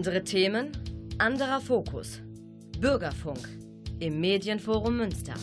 Andere 0.00 0.24
Themen, 0.24 0.72
anderer 1.18 1.60
Fokus. 1.60 2.22
Bürgerfunk 2.78 3.46
im 3.98 4.18
Medienforum 4.18 4.96
Münster. 4.96 5.34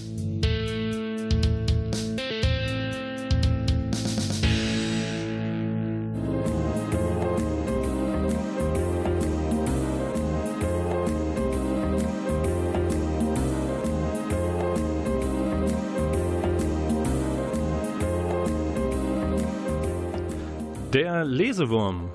Der 20.91 21.23
Lesewurm. 21.26 22.09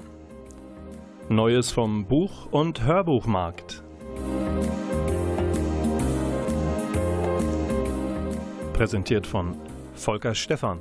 Neues 1.35 1.71
vom 1.73 2.05
Buch- 2.05 2.47
und 2.51 2.85
Hörbuchmarkt. 2.85 3.83
Präsentiert 8.75 9.27
von 9.27 9.55
Volker 9.95 10.35
Stephan. 10.35 10.79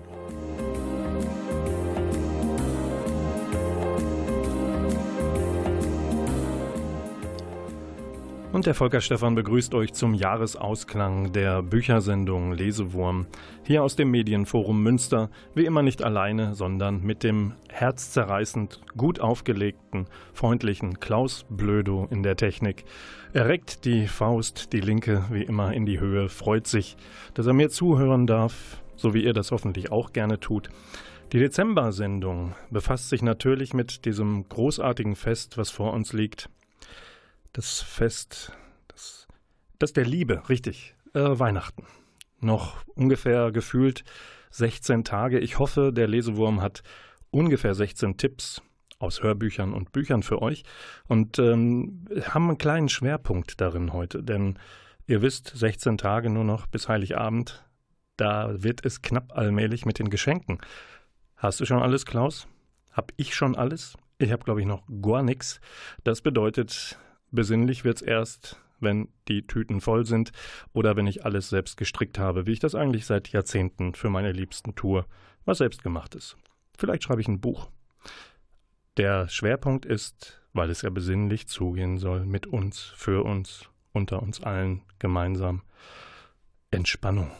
Und 8.61 8.67
der 8.67 8.75
Volker 8.75 9.01
Stephan 9.01 9.33
begrüßt 9.33 9.73
euch 9.73 9.91
zum 9.93 10.13
Jahresausklang 10.13 11.31
der 11.33 11.63
Büchersendung 11.63 12.51
Lesewurm. 12.53 13.25
Hier 13.65 13.81
aus 13.81 13.95
dem 13.95 14.11
Medienforum 14.11 14.83
Münster, 14.83 15.31
wie 15.55 15.65
immer 15.65 15.81
nicht 15.81 16.03
alleine, 16.03 16.53
sondern 16.53 17.01
mit 17.01 17.23
dem 17.23 17.53
herzzerreißend 17.69 18.81
gut 18.95 19.19
aufgelegten, 19.19 20.05
freundlichen 20.33 20.99
Klaus 20.99 21.43
Blödo 21.49 22.07
in 22.11 22.21
der 22.21 22.35
Technik. 22.35 22.85
Er 23.33 23.47
reckt 23.47 23.83
die 23.83 24.05
Faust, 24.05 24.73
die 24.73 24.81
linke, 24.81 25.25
wie 25.31 25.41
immer 25.41 25.73
in 25.73 25.87
die 25.87 25.99
Höhe, 25.99 26.29
freut 26.29 26.67
sich, 26.67 26.97
dass 27.33 27.47
er 27.47 27.53
mir 27.53 27.71
zuhören 27.71 28.27
darf, 28.27 28.79
so 28.95 29.15
wie 29.15 29.23
ihr 29.23 29.33
das 29.33 29.49
hoffentlich 29.49 29.91
auch 29.91 30.13
gerne 30.13 30.39
tut. 30.39 30.69
Die 31.33 31.39
Dezember-Sendung 31.39 32.53
befasst 32.69 33.09
sich 33.09 33.23
natürlich 33.23 33.73
mit 33.73 34.05
diesem 34.05 34.47
großartigen 34.49 35.15
Fest, 35.15 35.57
was 35.57 35.71
vor 35.71 35.93
uns 35.93 36.13
liegt 36.13 36.47
das 37.53 37.81
Fest, 37.81 38.51
das, 38.87 39.27
das 39.79 39.93
der 39.93 40.05
Liebe, 40.05 40.49
richtig, 40.49 40.95
äh, 41.13 41.19
Weihnachten. 41.19 41.85
Noch 42.39 42.83
ungefähr 42.95 43.51
gefühlt 43.51 44.03
16 44.51 45.03
Tage. 45.03 45.39
Ich 45.39 45.59
hoffe, 45.59 45.91
der 45.93 46.07
Lesewurm 46.07 46.61
hat 46.61 46.83
ungefähr 47.29 47.73
16 47.73 48.17
Tipps 48.17 48.61
aus 48.99 49.23
Hörbüchern 49.23 49.73
und 49.73 49.91
Büchern 49.91 50.23
für 50.23 50.41
euch 50.41 50.63
und 51.07 51.39
ähm, 51.39 52.05
haben 52.29 52.49
einen 52.49 52.57
kleinen 52.57 52.89
Schwerpunkt 52.89 53.59
darin 53.59 53.93
heute, 53.93 54.23
denn 54.23 54.59
ihr 55.07 55.21
wisst, 55.21 55.51
16 55.55 55.97
Tage 55.97 56.29
nur 56.29 56.43
noch 56.43 56.67
bis 56.67 56.87
Heiligabend, 56.87 57.65
da 58.17 58.61
wird 58.61 58.85
es 58.85 59.01
knapp 59.01 59.35
allmählich 59.35 59.85
mit 59.85 59.97
den 59.97 60.09
Geschenken. 60.09 60.59
Hast 61.35 61.59
du 61.59 61.65
schon 61.65 61.81
alles, 61.81 62.05
Klaus? 62.05 62.47
Hab 62.91 63.11
ich 63.17 63.33
schon 63.33 63.55
alles? 63.55 63.97
Ich 64.19 64.31
habe, 64.31 64.43
glaube 64.43 64.61
ich, 64.61 64.67
noch 64.67 64.83
gar 65.01 65.23
nichts. 65.23 65.59
Das 66.03 66.21
bedeutet, 66.21 66.99
Besinnlich 67.31 67.83
wird's 67.83 68.01
erst, 68.01 68.57
wenn 68.79 69.09
die 69.27 69.47
Tüten 69.47 69.79
voll 69.79 70.05
sind 70.05 70.31
oder 70.73 70.95
wenn 70.95 71.07
ich 71.07 71.25
alles 71.25 71.49
selbst 71.49 71.77
gestrickt 71.77 72.19
habe, 72.19 72.45
wie 72.45 72.51
ich 72.51 72.59
das 72.59 72.75
eigentlich 72.75 73.05
seit 73.05 73.29
Jahrzehnten 73.29 73.93
für 73.93 74.09
meine 74.09 74.31
Liebsten 74.31 74.75
tue, 74.75 75.05
was 75.45 75.59
selbst 75.59 75.83
gemacht 75.83 76.15
ist. 76.15 76.37
Vielleicht 76.77 77.03
schreibe 77.03 77.21
ich 77.21 77.27
ein 77.27 77.41
Buch. 77.41 77.69
Der 78.97 79.29
Schwerpunkt 79.29 79.85
ist, 79.85 80.41
weil 80.53 80.69
es 80.69 80.81
ja 80.81 80.89
besinnlich 80.89 81.47
zugehen 81.47 81.97
soll, 81.97 82.25
mit 82.25 82.47
uns, 82.47 82.79
für 82.95 83.23
uns, 83.23 83.69
unter 83.93 84.21
uns 84.21 84.41
allen 84.41 84.81
gemeinsam. 84.99 85.61
Entspannung. 86.71 87.31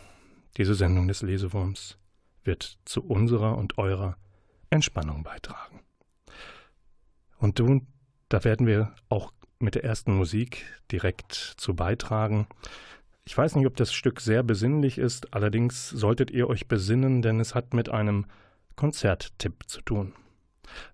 Diese 0.58 0.76
Sendung 0.76 1.08
des 1.08 1.22
Lesewurms 1.22 1.98
wird 2.44 2.78
zu 2.86 3.04
unserer 3.04 3.58
und 3.58 3.78
eurer 3.78 4.18
Entspannung 4.70 5.24
beitragen. 5.24 5.82
Und 7.38 7.60
du, 7.60 7.86
da 8.30 8.44
werden 8.44 8.68
wir 8.68 8.94
auch 9.10 9.34
mit 9.62 9.76
der 9.76 9.84
ersten 9.84 10.14
Musik 10.16 10.66
direkt 10.92 11.34
zu 11.34 11.76
beitragen. 11.76 12.48
Ich 13.26 13.38
weiß 13.38 13.56
nicht, 13.56 13.68
ob 13.68 13.76
das 13.76 13.94
Stück 13.94 14.20
sehr 14.20 14.44
besinnlich 14.44 14.98
ist, 14.98 15.34
allerdings 15.34 15.90
solltet 15.90 16.32
ihr 16.32 16.50
euch 16.50 16.68
besinnen, 16.68 17.22
denn 17.22 17.40
es 17.40 17.56
hat 17.56 17.74
mit 17.74 17.90
einem 17.90 18.26
Konzerttipp 18.76 19.64
zu 19.68 19.82
tun. 19.82 20.14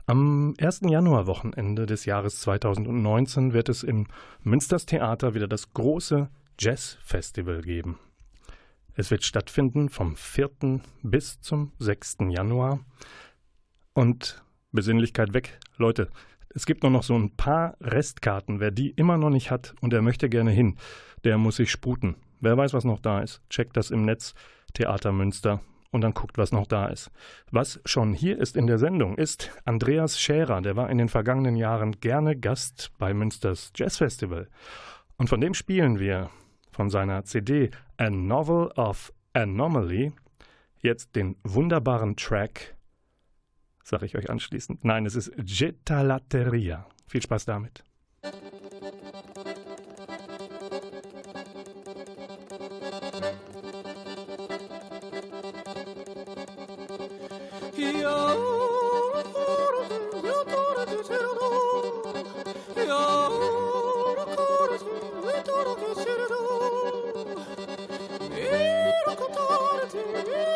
Am 0.05 0.53
1. 0.59 0.81
Januarwochenende 0.89 1.85
des 1.85 2.05
Jahres 2.05 2.39
2019 2.41 3.53
wird 3.53 3.69
es 3.69 3.83
im 3.83 4.07
Münsters 4.41 4.85
Theater 4.85 5.35
wieder 5.35 5.47
das 5.47 5.73
große 5.73 6.29
Jazz-Festival 6.59 7.61
geben. 7.61 7.99
Es 8.95 9.11
wird 9.11 9.23
stattfinden 9.23 9.89
vom 9.89 10.15
4. 10.15 10.81
bis 11.03 11.39
zum 11.41 11.71
6. 11.79 12.17
Januar. 12.29 12.79
Und 13.93 14.43
Besinnlichkeit 14.71 15.33
weg. 15.33 15.59
Leute, 15.77 16.09
es 16.57 16.65
gibt 16.65 16.81
nur 16.81 16.91
noch 16.91 17.03
so 17.03 17.15
ein 17.15 17.35
paar 17.35 17.77
Restkarten. 17.81 18.59
Wer 18.59 18.71
die 18.71 18.89
immer 18.89 19.19
noch 19.19 19.29
nicht 19.29 19.51
hat 19.51 19.75
und 19.79 19.93
er 19.93 20.01
möchte 20.01 20.27
gerne 20.27 20.49
hin, 20.49 20.75
der 21.23 21.37
muss 21.37 21.57
sich 21.57 21.69
sputen. 21.69 22.15
Wer 22.39 22.57
weiß, 22.57 22.73
was 22.73 22.83
noch 22.83 22.99
da 22.99 23.21
ist, 23.21 23.47
checkt 23.47 23.77
das 23.77 23.91
im 23.91 24.05
Netz 24.05 24.33
Theater 24.73 25.11
Münster 25.11 25.61
und 25.91 26.01
dann 26.01 26.15
guckt, 26.15 26.39
was 26.39 26.51
noch 26.51 26.65
da 26.65 26.87
ist. 26.87 27.11
Was 27.51 27.79
schon 27.85 28.11
hier 28.11 28.39
ist 28.39 28.57
in 28.57 28.65
der 28.65 28.79
Sendung, 28.79 29.19
ist 29.19 29.51
Andreas 29.65 30.19
Scherer. 30.19 30.61
Der 30.61 30.75
war 30.75 30.89
in 30.89 30.97
den 30.97 31.09
vergangenen 31.09 31.57
Jahren 31.57 31.99
gerne 31.99 32.35
Gast 32.35 32.91
bei 32.97 33.13
Münsters 33.13 33.71
Jazz 33.75 33.97
Festival. 33.97 34.47
Und 35.17 35.29
von 35.29 35.39
dem 35.39 35.53
spielen 35.53 35.99
wir 35.99 36.31
von 36.71 36.89
seiner 36.89 37.23
CD 37.23 37.69
A 37.97 38.09
Novel 38.09 38.69
of 38.77 39.13
Anomaly 39.33 40.11
jetzt 40.81 41.15
den 41.15 41.35
wunderbaren 41.43 42.15
Track 42.15 42.76
sage 43.87 44.05
ich 44.05 44.17
euch 44.17 44.29
anschließend. 44.29 44.83
Nein, 44.83 45.05
es 45.05 45.15
ist 45.15 45.31
Getalateria. 45.37 46.87
Viel 47.07 47.21
Spaß 47.21 47.45
damit. 47.45 47.83
Thank. 69.89 70.46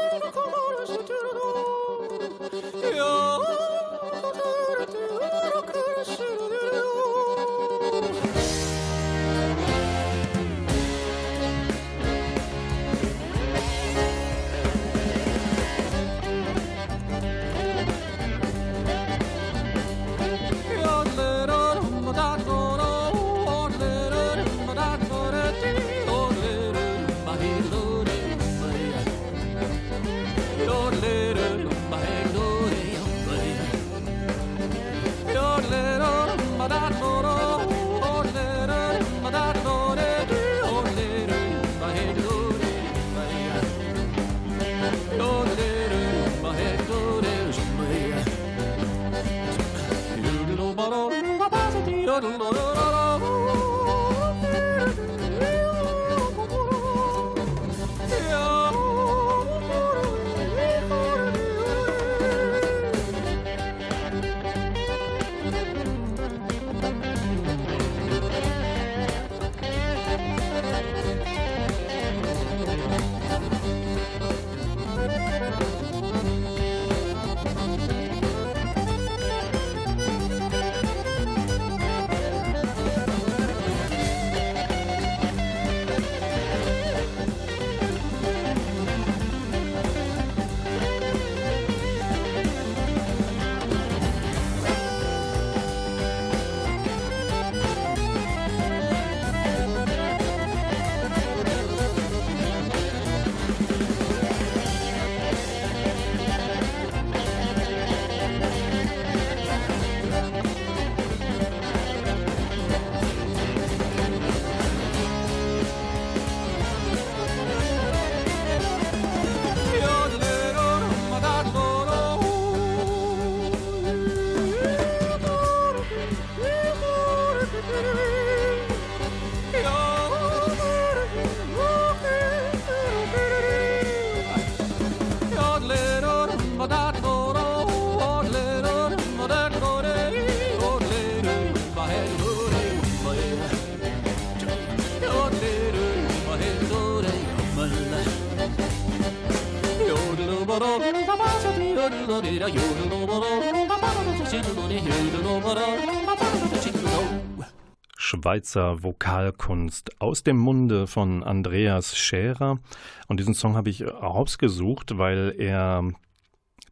Schweizer 157.98 158.84
Vokalkunst 158.84 160.00
aus 160.02 160.24
dem 160.24 160.38
Munde 160.38 160.86
von 160.86 161.24
Andreas 161.24 161.98
Scherer. 161.98 162.60
Und 163.08 163.20
diesen 163.20 163.34
Song 163.34 163.56
habe 163.56 163.70
ich 163.70 163.92
ausgesucht, 163.92 164.98
weil 165.00 165.34
er 165.38 165.90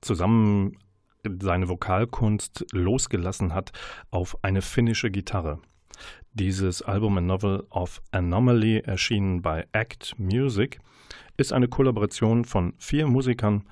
zusammen 0.01 0.77
seine 1.41 1.67
Vokalkunst 1.67 2.65
losgelassen 2.71 3.53
hat 3.55 3.71
auf 4.11 4.37
eine 4.43 4.61
finnische 4.61 5.09
Gitarre. 5.09 5.59
Dieses 6.33 6.83
Album 6.83 7.17
A 7.17 7.21
Novel 7.21 7.63
of 7.71 8.01
Anomaly, 8.11 8.81
erschienen 8.81 9.41
bei 9.41 9.65
Act 9.71 10.13
Music, 10.19 10.79
ist 11.37 11.53
eine 11.53 11.67
Kollaboration 11.67 12.45
von 12.45 12.73
vier 12.77 13.07
Musikern 13.07 13.63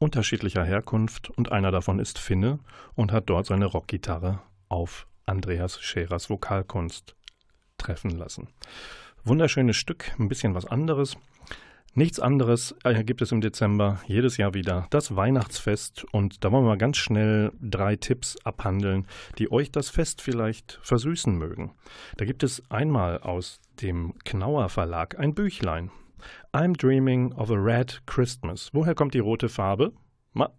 unterschiedlicher 0.00 0.64
Herkunft 0.64 1.30
und 1.30 1.52
einer 1.52 1.70
davon 1.70 2.00
ist 2.00 2.18
Finne 2.18 2.58
und 2.96 3.12
hat 3.12 3.30
dort 3.30 3.46
seine 3.46 3.66
Rockgitarre 3.66 4.40
auf 4.68 5.06
Andreas 5.26 5.80
Scherers 5.80 6.30
Vokalkunst 6.30 7.14
treffen 7.78 8.10
lassen. 8.10 8.48
Wunderschönes 9.22 9.76
Stück, 9.76 10.10
ein 10.18 10.28
bisschen 10.28 10.54
was 10.54 10.64
anderes. 10.64 11.16
Nichts 11.92 12.18
anderes 12.18 12.74
gibt 13.04 13.20
es 13.20 13.32
im 13.32 13.40
Dezember 13.40 14.00
jedes 14.06 14.36
Jahr 14.36 14.54
wieder 14.54 14.86
das 14.90 15.16
Weihnachtsfest 15.16 16.04
und 16.12 16.44
da 16.44 16.50
wollen 16.50 16.64
wir 16.64 16.70
mal 16.70 16.78
ganz 16.78 16.96
schnell 16.96 17.52
drei 17.60 17.96
Tipps 17.96 18.38
abhandeln, 18.44 19.06
die 19.38 19.52
euch 19.52 19.70
das 19.70 19.90
Fest 19.90 20.22
vielleicht 20.22 20.78
versüßen 20.82 21.36
mögen. 21.36 21.72
Da 22.16 22.24
gibt 22.24 22.42
es 22.42 22.62
einmal 22.70 23.18
aus 23.18 23.60
dem 23.82 24.14
Knauer 24.24 24.68
Verlag 24.68 25.18
ein 25.18 25.34
Büchlein. 25.34 25.90
I'm 26.52 26.74
Dreaming 26.74 27.32
of 27.34 27.50
a 27.50 27.56
Red 27.56 28.02
Christmas. 28.06 28.70
Woher 28.72 28.94
kommt 28.94 29.14
die 29.14 29.18
rote 29.18 29.48
Farbe? 29.48 29.92
Ma 30.32 30.52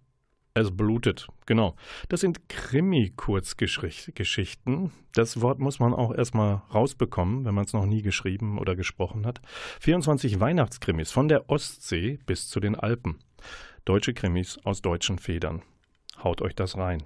es 0.54 0.76
blutet, 0.76 1.30
genau. 1.46 1.78
Das 2.10 2.20
sind 2.20 2.50
Krimi-Kurzgeschichten. 2.50 4.92
Das 5.14 5.40
Wort 5.40 5.60
muss 5.60 5.80
man 5.80 5.94
auch 5.94 6.14
erstmal 6.14 6.64
rausbekommen, 6.74 7.46
wenn 7.46 7.56
man 7.56 7.64
es 7.64 7.72
noch 7.72 7.86
nie 7.86 8.02
geschrieben 8.02 8.60
oder 8.60 8.76
gesprochen 8.76 9.26
hat. 9.26 9.40
24 9.80 10.42
Weihnachtskrimis 10.42 11.12
von 11.12 11.30
der 11.30 11.50
Ostsee 11.50 12.20
bis 12.26 12.50
zu 12.50 12.60
den 12.60 12.76
Alpen. 12.76 13.20
Deutsche 13.86 14.14
Krimis 14.14 14.60
aus 14.66 14.82
deutschen 14.82 15.20
Federn. 15.20 15.62
Haut 16.22 16.42
euch 16.42 16.54
das 16.54 16.78
rein. 16.78 17.04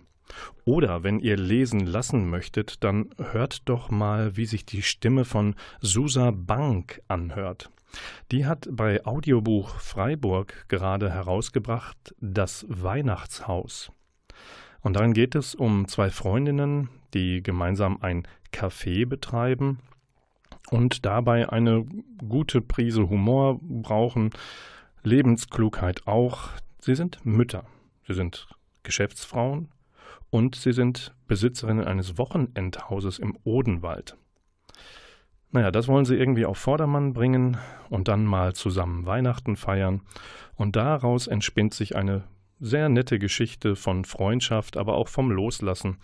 Oder 0.66 1.04
wenn 1.04 1.20
ihr 1.20 1.38
lesen 1.38 1.86
lassen 1.86 2.28
möchtet, 2.28 2.84
dann 2.84 3.12
hört 3.18 3.70
doch 3.70 3.92
mal, 3.92 4.38
wie 4.38 4.46
sich 4.46 4.66
die 4.66 4.82
Stimme 4.82 5.24
von 5.24 5.54
Susa 5.82 6.32
Bank 6.32 7.00
anhört. 7.08 7.70
Die 8.32 8.46
hat 8.46 8.68
bei 8.72 9.06
Audiobuch 9.06 9.76
Freiburg 9.80 10.66
gerade 10.68 11.12
herausgebracht 11.12 12.16
Das 12.20 12.66
Weihnachtshaus. 12.68 13.92
Und 14.82 14.96
darin 14.96 15.14
geht 15.14 15.36
es 15.36 15.56
um 15.56 15.88
zwei 15.88 16.10
Freundinnen, 16.10 16.90
die 17.14 17.42
gemeinsam 17.42 18.02
ein 18.02 18.28
Café 18.52 19.06
betreiben 19.06 19.80
und 20.70 21.06
dabei 21.06 21.50
eine 21.50 21.86
gute 22.28 22.62
Prise 22.62 23.10
Humor 23.10 23.60
brauchen, 23.62 24.32
Lebensklugheit 25.04 26.08
auch. 26.08 26.50
Sie 26.80 26.96
sind 26.96 27.26
Mütter, 27.26 27.66
sie 28.08 28.14
sind 28.14 28.48
Geschäftsfrauen 28.84 29.70
und 30.30 30.56
sie 30.56 30.74
sind 30.74 31.16
Besitzerinnen 31.28 31.86
eines 31.86 32.18
Wochenendhauses 32.18 33.20
im 33.20 33.38
Odenwald. 33.44 34.18
Naja, 35.52 35.72
das 35.72 35.88
wollen 35.88 36.06
sie 36.06 36.16
irgendwie 36.16 36.46
auf 36.46 36.58
Vordermann 36.58 37.14
bringen 37.14 37.58
und 37.90 38.08
dann 38.08 38.26
mal 38.26 38.54
zusammen 38.54 39.06
Weihnachten 39.06 39.56
feiern. 39.56 40.02
Und 40.56 40.76
daraus 40.76 41.28
entspinnt 41.28 41.74
sich 41.74 41.96
eine 41.96 42.24
sehr 42.60 42.90
nette 42.90 43.20
Geschichte 43.20 43.76
von 43.76 44.06
Freundschaft, 44.06 44.78
aber 44.78 44.96
auch 44.96 45.08
vom 45.08 45.32
Loslassen 45.32 45.98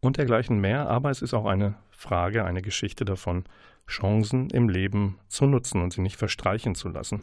und 0.00 0.18
dergleichen 0.18 0.60
mehr. 0.60 0.88
Aber 0.88 1.10
es 1.10 1.22
ist 1.22 1.34
auch 1.34 1.46
eine 1.46 1.74
Frage, 1.90 2.44
eine 2.44 2.62
Geschichte 2.62 3.04
davon, 3.04 3.44
Chancen 3.86 4.48
im 4.50 4.68
Leben 4.68 5.18
zu 5.28 5.46
nutzen 5.46 5.82
und 5.82 5.92
sie 5.92 6.00
nicht 6.00 6.16
verstreichen 6.16 6.74
zu 6.74 6.88
lassen. 6.88 7.22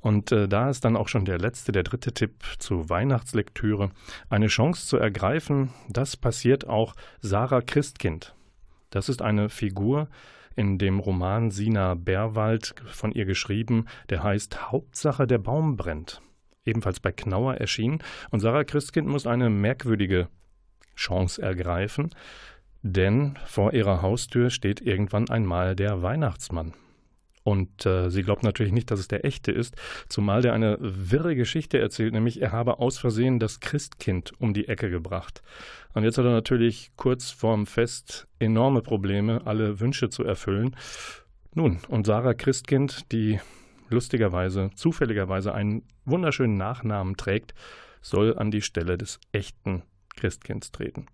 Und 0.00 0.32
äh, 0.32 0.48
da 0.48 0.70
ist 0.70 0.84
dann 0.84 0.96
auch 0.96 1.08
schon 1.08 1.24
der 1.24 1.38
letzte, 1.38 1.72
der 1.72 1.82
dritte 1.82 2.12
Tipp 2.12 2.44
zur 2.58 2.88
Weihnachtslektüre. 2.88 3.90
Eine 4.28 4.46
Chance 4.46 4.86
zu 4.86 4.96
ergreifen, 4.96 5.70
das 5.88 6.16
passiert 6.16 6.66
auch 6.66 6.94
Sarah 7.20 7.60
Christkind. 7.60 8.34
Das 8.90 9.08
ist 9.08 9.20
eine 9.20 9.48
Figur, 9.48 10.08
in 10.56 10.78
dem 10.78 10.98
Roman 10.98 11.50
Sina 11.50 11.94
Bärwald 11.94 12.74
von 12.86 13.12
ihr 13.12 13.26
geschrieben, 13.26 13.86
der 14.10 14.22
heißt 14.22 14.72
Hauptsache 14.72 15.26
der 15.26 15.38
Baum 15.38 15.76
brennt. 15.76 16.22
Ebenfalls 16.64 16.98
bei 16.98 17.12
Knauer 17.12 17.54
erschienen. 17.54 18.00
Und 18.30 18.40
Sarah 18.40 18.64
Christkind 18.64 19.06
muss 19.06 19.26
eine 19.26 19.50
merkwürdige 19.50 20.28
Chance 20.96 21.40
ergreifen, 21.40 22.10
denn 22.82 23.38
vor 23.44 23.72
ihrer 23.74 24.02
Haustür 24.02 24.50
steht 24.50 24.80
irgendwann 24.80 25.28
einmal 25.28 25.76
der 25.76 26.02
Weihnachtsmann. 26.02 26.74
Und 27.46 27.86
äh, 27.86 28.10
sie 28.10 28.24
glaubt 28.24 28.42
natürlich 28.42 28.72
nicht, 28.72 28.90
dass 28.90 28.98
es 28.98 29.06
der 29.06 29.24
echte 29.24 29.52
ist, 29.52 29.76
zumal 30.08 30.42
der 30.42 30.52
eine 30.52 30.78
wirre 30.80 31.36
Geschichte 31.36 31.78
erzählt, 31.78 32.12
nämlich 32.12 32.42
er 32.42 32.50
habe 32.50 32.80
aus 32.80 32.98
Versehen 32.98 33.38
das 33.38 33.60
Christkind 33.60 34.32
um 34.40 34.52
die 34.52 34.66
Ecke 34.66 34.90
gebracht. 34.90 35.44
Und 35.94 36.02
jetzt 36.02 36.18
hat 36.18 36.24
er 36.24 36.32
natürlich 36.32 36.90
kurz 36.96 37.30
vorm 37.30 37.66
Fest 37.66 38.26
enorme 38.40 38.82
Probleme, 38.82 39.42
alle 39.44 39.78
Wünsche 39.78 40.10
zu 40.10 40.24
erfüllen. 40.24 40.74
Nun, 41.54 41.78
und 41.86 42.04
Sarah 42.04 42.34
Christkind, 42.34 43.12
die 43.12 43.38
lustigerweise, 43.90 44.70
zufälligerweise 44.74 45.54
einen 45.54 45.84
wunderschönen 46.04 46.56
Nachnamen 46.56 47.16
trägt, 47.16 47.54
soll 48.02 48.36
an 48.36 48.50
die 48.50 48.62
Stelle 48.62 48.98
des 48.98 49.20
echten 49.30 49.84
Christkinds 50.16 50.72
treten. 50.72 51.06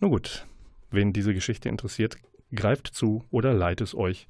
Nun 0.00 0.10
gut, 0.10 0.48
wen 0.90 1.12
diese 1.12 1.32
Geschichte 1.32 1.68
interessiert, 1.68 2.16
greift 2.52 2.88
zu 2.88 3.24
oder 3.30 3.54
leiht 3.54 3.80
es 3.80 3.94
euch 3.94 4.26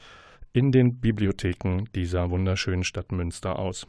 in 0.54 0.72
den 0.72 1.00
Bibliotheken 1.00 1.84
dieser 1.94 2.30
wunderschönen 2.30 2.84
Stadt 2.84 3.12
Münster 3.12 3.58
aus. 3.58 3.86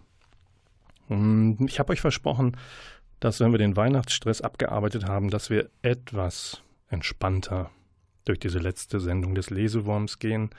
Ich 1.08 1.80
habe 1.80 1.94
euch 1.94 2.02
versprochen, 2.02 2.58
dass 3.20 3.40
wenn 3.40 3.52
wir 3.52 3.60
den 3.60 3.78
Weihnachtsstress 3.78 4.42
abgearbeitet 4.42 5.06
haben, 5.06 5.30
dass 5.30 5.52
wir 5.52 5.70
etwas 5.84 6.64
entspannter 6.90 7.70
durch 8.26 8.40
diese 8.40 8.58
letzte 8.58 9.00
Sendung 9.00 9.36
des 9.36 9.52
Lesewurms 9.52 10.18
gehen 10.18 10.50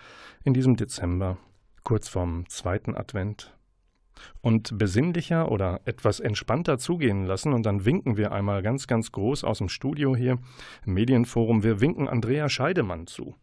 in 0.45 0.55
diesem 0.55 0.77
Dezember, 0.77 1.39
kurz 1.83 2.09
vorm 2.09 2.49
zweiten 2.49 2.97
Advent. 2.97 3.53
Und 4.41 4.79
besinnlicher 4.79 5.51
oder 5.51 5.81
etwas 5.85 6.21
entspannter 6.21 6.79
zugehen 6.79 7.27
lassen. 7.27 7.53
Und 7.53 7.67
dann 7.67 7.85
winken 7.85 8.17
wir 8.17 8.33
einmal 8.33 8.63
ganz, 8.63 8.87
ganz 8.87 9.13
groß 9.13 9.45
aus 9.45 9.59
dem 9.59 9.69
Studio 9.69 10.17
hier 10.17 10.39
im 10.87 10.95
Medienforum. 10.95 11.63
Wir 11.63 11.83
winken 11.83 12.09
Andrea 12.09 12.49
Scheidemann 12.49 13.07
zu. 13.07 13.35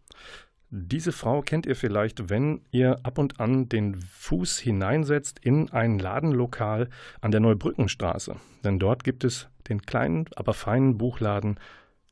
Diese 0.76 1.12
Frau 1.12 1.44
kennt 1.44 1.68
ihr 1.68 1.76
vielleicht, 1.76 2.32
wenn 2.32 2.62
ihr 2.72 3.00
ab 3.04 3.20
und 3.20 3.40
an 3.40 3.70
den 3.70 3.94
Fuß 3.94 4.58
hineinsetzt 4.58 5.38
in 5.38 5.70
ein 5.70 6.00
Ladenlokal 6.00 6.90
an 7.22 7.30
der 7.30 7.42
Neubrückenstraße. 7.42 8.38
Denn 8.64 8.80
dort 8.80 9.04
gibt 9.04 9.24
es 9.24 9.50
den 9.70 9.84
kleinen, 9.84 10.26
aber 10.36 10.56
feinen 10.56 10.98
Buchladen 10.98 11.60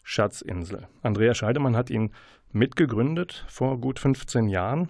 Schatzinsel. 0.04 0.88
Andrea 1.02 1.34
Scheidemann 1.34 1.76
hat 1.76 1.90
ihn 1.90 2.12
mitgegründet 2.52 3.46
vor 3.48 3.82
gut 3.82 3.98
15 3.98 4.48
Jahren 4.48 4.90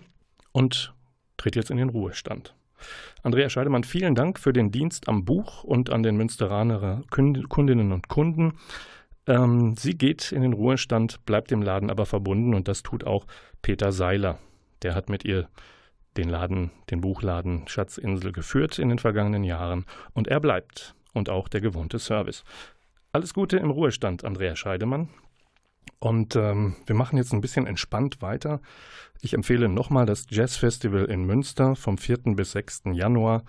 und 0.52 0.94
tritt 1.38 1.56
jetzt 1.56 1.72
in 1.72 1.78
den 1.78 1.88
Ruhestand. 1.88 2.54
Andrea 3.24 3.50
Scheidemann, 3.50 3.86
vielen 3.86 4.16
Dank 4.16 4.38
für 4.38 4.52
den 4.52 4.74
Dienst 4.74 5.08
am 5.08 5.24
Buch 5.24 5.64
und 5.64 5.92
an 5.92 6.04
den 6.04 6.18
Münsteraner 6.18 7.04
Kundinnen 7.10 7.94
und 7.94 8.10
Kunden. 8.10 8.56
Ähm, 9.28 9.76
sie 9.78 9.98
geht 9.98 10.32
in 10.32 10.42
den 10.42 10.54
Ruhestand, 10.54 11.26
bleibt 11.26 11.52
dem 11.52 11.62
Laden 11.62 11.90
aber 11.90 12.06
verbunden 12.06 12.54
und 12.54 12.68
das 12.68 12.84
tut 12.84 13.06
auch 13.06 13.26
Peter 13.62 13.92
Seiler. 13.92 14.40
Der 14.82 14.96
hat 14.96 15.10
mit 15.10 15.26
ihr 15.26 15.48
den 16.18 16.30
Laden, 16.30 16.72
den 16.90 17.02
Buchladen 17.02 17.68
Schatzinsel 17.68 18.32
geführt 18.32 18.80
in 18.80 18.90
den 18.90 19.00
vergangenen 19.00 19.44
Jahren 19.44 19.86
und 20.14 20.28
er 20.28 20.40
bleibt 20.40 20.96
und 21.14 21.30
auch 21.30 21.48
der 21.48 21.62
gewohnte 21.62 22.00
Service. 22.00 22.44
Alles 23.14 23.34
Gute 23.34 23.58
im 23.58 23.70
Ruhestand, 23.70 24.24
Andrea 24.24 24.56
Scheidemann. 24.56 25.10
Und 26.00 26.36
ähm, 26.36 26.76
wir 26.86 26.96
machen 26.96 27.18
jetzt 27.18 27.34
ein 27.34 27.42
bisschen 27.42 27.68
entspannt 27.68 28.22
weiter. 28.22 28.62
Ich 29.22 29.34
empfehle 29.34 29.70
nochmal 29.70 30.06
das 30.06 30.26
Jazzfestival 30.30 31.06
in 31.06 31.26
Münster 31.26 31.76
vom 31.76 31.98
4. 31.98 32.36
bis 32.36 32.54
6. 32.54 32.84
Januar. 32.94 33.44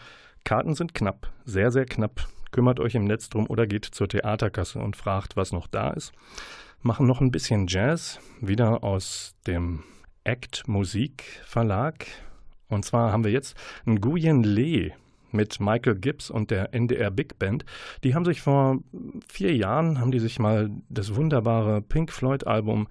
Karten 0.45 0.75
sind 0.75 0.95
knapp, 0.95 1.33
sehr, 1.45 1.71
sehr 1.71 1.87
knapp 1.87 2.29
kümmert 2.53 2.79
euch 2.79 2.95
im 2.95 3.05
Netz 3.05 3.29
drum 3.29 3.49
oder 3.49 3.67
geht 3.67 3.85
zur 3.85 4.09
Theaterkasse 4.09 4.79
und 4.79 4.97
fragt, 4.97 5.37
was 5.37 5.53
noch 5.53 5.67
da 5.67 5.91
ist. 5.91 6.13
Machen 6.81 7.07
noch 7.07 7.21
ein 7.21 7.33
bisschen 7.33 7.67
Jazz, 7.67 8.21
wieder 8.41 8.85
aus 8.85 9.35
dem 9.47 9.83
Act 10.25 10.69
Musik 10.69 11.25
Verlag. 11.45 12.07
Und 12.69 12.85
zwar 12.85 13.13
haben 13.13 13.25
wir 13.25 13.33
jetzt 13.33 13.57
Nguyen 13.85 14.45
Lee 14.45 14.93
mit 15.33 15.61
Michael 15.61 15.97
Gibbs 15.97 16.31
und 16.31 16.51
der 16.51 16.75
NDR 16.75 17.11
Big 17.11 17.39
Band. 17.39 17.65
Die 18.05 18.15
haben 18.15 18.25
sich 18.25 18.41
vor 18.41 18.79
vier 19.29 19.55
Jahren, 19.57 19.99
haben 19.99 20.13
die 20.13 20.19
sich 20.19 20.39
mal 20.39 20.71
das 20.89 21.15
wunderbare 21.15 21.81
Pink 21.81 22.13
Floyd 22.13 22.47
Album 22.47 22.87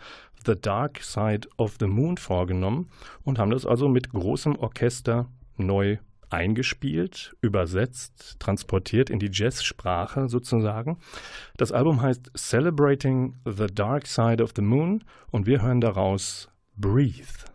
The 0.45 0.55
Dark 0.59 1.03
Side 1.03 1.47
of 1.57 1.75
the 1.79 1.87
Moon 1.87 2.17
vorgenommen 2.17 2.89
und 3.23 3.37
haben 3.37 3.51
das 3.51 3.65
also 3.65 3.87
mit 3.87 4.09
großem 4.09 4.55
Orchester 4.57 5.27
neu 5.57 5.97
eingespielt, 6.31 7.35
übersetzt, 7.41 8.39
transportiert 8.39 9.09
in 9.09 9.19
die 9.19 9.29
Jazzsprache 9.31 10.27
sozusagen. 10.29 10.97
Das 11.57 11.71
Album 11.71 12.01
heißt 12.01 12.31
Celebrating 12.35 13.35
the 13.45 13.67
Dark 13.67 14.07
Side 14.07 14.43
of 14.43 14.51
the 14.55 14.61
Moon 14.61 15.03
und 15.29 15.45
wir 15.45 15.61
hören 15.61 15.81
daraus 15.81 16.49
Breathe. 16.77 17.45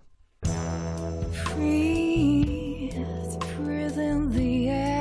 Breathe, 1.54 2.94
breathe 3.56 3.98
in 3.98 4.30
the 4.30 4.68
air. 4.68 4.96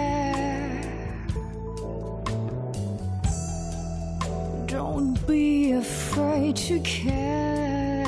Don't 4.67 5.15
be 5.27 5.73
afraid 5.73 6.55
to 6.55 6.79
care. 6.81 8.05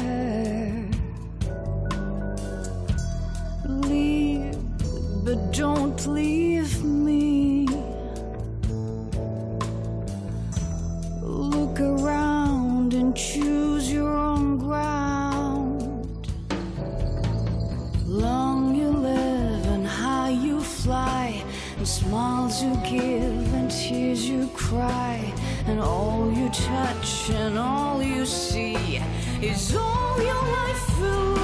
Leave, 3.68 4.27
but 5.28 5.52
don't 5.52 6.08
leave 6.08 6.82
me. 6.86 7.68
Look 11.22 11.82
around 11.82 12.94
and 12.94 13.14
choose 13.14 13.92
your 13.92 14.16
own 14.16 14.58
ground. 14.58 15.82
Long 18.06 18.74
you 18.74 18.88
live 18.88 19.66
and 19.66 19.86
high 19.86 20.30
you 20.30 20.62
fly, 20.62 21.44
and 21.78 21.86
smiles 21.86 22.64
you 22.64 22.74
give 22.86 23.54
and 23.54 23.70
tears 23.70 24.30
you 24.30 24.48
cry, 24.56 25.34
and 25.66 25.82
all 25.82 26.32
you 26.32 26.48
touch 26.52 27.30
and 27.32 27.60
all 27.60 28.02
you 28.02 28.26
see 28.26 29.02
is 29.42 29.76
all 29.76 30.22
your 30.22 30.44
life 30.60 31.02
will 31.02 31.37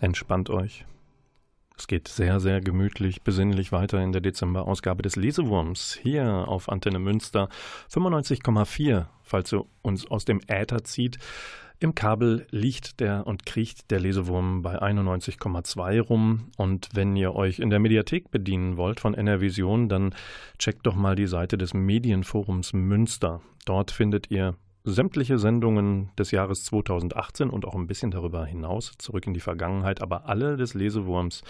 Entspannt 0.00 0.48
euch. 0.50 0.84
Es 1.76 1.86
geht 1.86 2.08
sehr, 2.08 2.40
sehr 2.40 2.60
gemütlich, 2.60 3.22
besinnlich 3.22 3.70
weiter 3.70 4.02
in 4.02 4.12
der 4.12 4.20
Dezemberausgabe 4.20 5.02
des 5.02 5.16
Lesewurms 5.16 5.98
hier 6.00 6.26
auf 6.48 6.68
Antenne 6.68 6.98
Münster 6.98 7.48
95,4, 7.92 9.06
falls 9.22 9.52
ihr 9.52 9.64
uns 9.82 10.10
aus 10.10 10.24
dem 10.24 10.40
Äther 10.48 10.82
zieht. 10.82 11.18
Im 11.80 11.94
Kabel 11.94 12.48
liegt 12.50 12.98
der 12.98 13.28
und 13.28 13.46
kriecht 13.46 13.92
der 13.92 14.00
Lesewurm 14.00 14.62
bei 14.62 14.82
91,2 14.82 16.00
rum. 16.00 16.50
Und 16.56 16.88
wenn 16.94 17.14
ihr 17.14 17.36
euch 17.36 17.60
in 17.60 17.70
der 17.70 17.78
Mediathek 17.78 18.32
bedienen 18.32 18.76
wollt 18.76 18.98
von 18.98 19.14
NRVision, 19.14 19.88
dann 19.88 20.14
checkt 20.58 20.86
doch 20.86 20.96
mal 20.96 21.14
die 21.14 21.28
Seite 21.28 21.56
des 21.56 21.74
Medienforums 21.74 22.72
Münster. 22.72 23.40
Dort 23.64 23.92
findet 23.92 24.32
ihr 24.32 24.56
sämtliche 24.88 25.38
Sendungen 25.38 26.10
des 26.18 26.30
Jahres 26.30 26.64
2018 26.64 27.50
und 27.50 27.64
auch 27.64 27.74
ein 27.74 27.86
bisschen 27.86 28.10
darüber 28.10 28.44
hinaus, 28.44 28.92
zurück 28.98 29.26
in 29.26 29.34
die 29.34 29.40
Vergangenheit, 29.40 30.02
aber 30.02 30.26
alle 30.26 30.56
des 30.56 30.74
Lesewurms 30.74 31.42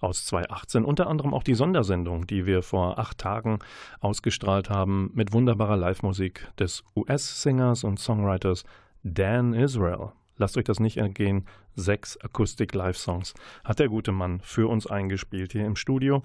aus 0.00 0.24
2018, 0.26 0.84
unter 0.84 1.08
anderem 1.08 1.34
auch 1.34 1.42
die 1.42 1.54
Sondersendung, 1.54 2.26
die 2.26 2.46
wir 2.46 2.62
vor 2.62 2.98
acht 2.98 3.18
Tagen 3.18 3.58
ausgestrahlt 4.00 4.70
haben, 4.70 5.10
mit 5.14 5.32
wunderbarer 5.32 5.76
Live-Musik 5.76 6.48
des 6.58 6.84
US-Singers 6.96 7.84
und 7.84 7.98
Songwriters 7.98 8.64
Dan 9.02 9.52
Israel. 9.52 10.12
Lasst 10.36 10.56
euch 10.56 10.64
das 10.64 10.80
nicht 10.80 10.96
entgehen. 10.96 11.46
Sechs 11.76 12.16
Akustik-Live-Songs 12.20 13.34
hat 13.64 13.78
der 13.78 13.88
gute 13.88 14.12
Mann 14.12 14.40
für 14.42 14.68
uns 14.68 14.86
eingespielt 14.86 15.52
hier 15.52 15.66
im 15.66 15.76
Studio. 15.76 16.22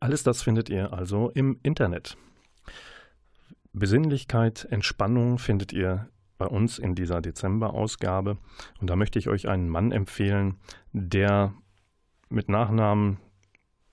Alles 0.00 0.22
das 0.22 0.42
findet 0.42 0.68
ihr 0.68 0.92
also 0.92 1.30
im 1.30 1.58
Internet. 1.62 2.16
Besinnlichkeit, 3.78 4.66
Entspannung 4.70 5.38
findet 5.38 5.72
ihr 5.72 6.08
bei 6.38 6.46
uns 6.46 6.78
in 6.78 6.94
dieser 6.94 7.20
Dezember-Ausgabe. 7.20 8.38
Und 8.80 8.88
da 8.88 8.96
möchte 8.96 9.18
ich 9.18 9.28
euch 9.28 9.48
einen 9.48 9.68
Mann 9.68 9.92
empfehlen, 9.92 10.56
der 10.92 11.52
mit 12.28 12.48
Nachnamen 12.48 13.18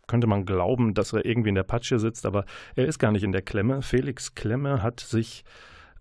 könnte 0.08 0.28
man 0.28 0.46
glauben, 0.46 0.94
dass 0.94 1.13
er 1.13 1.25
irgendwie 1.25 1.50
in 1.50 1.56
der 1.56 1.63
Patsche 1.63 2.00
sitzt, 2.00 2.25
aber 2.25 2.46
er 2.75 2.86
ist 2.86 3.00
gar 3.00 3.12
nicht 3.12 3.24
in 3.24 3.32
der 3.32 3.42
Klemme. 3.42 3.82
Felix 3.82 4.36
Klemme 4.36 4.82
hat 4.82 5.00
sich 5.00 5.44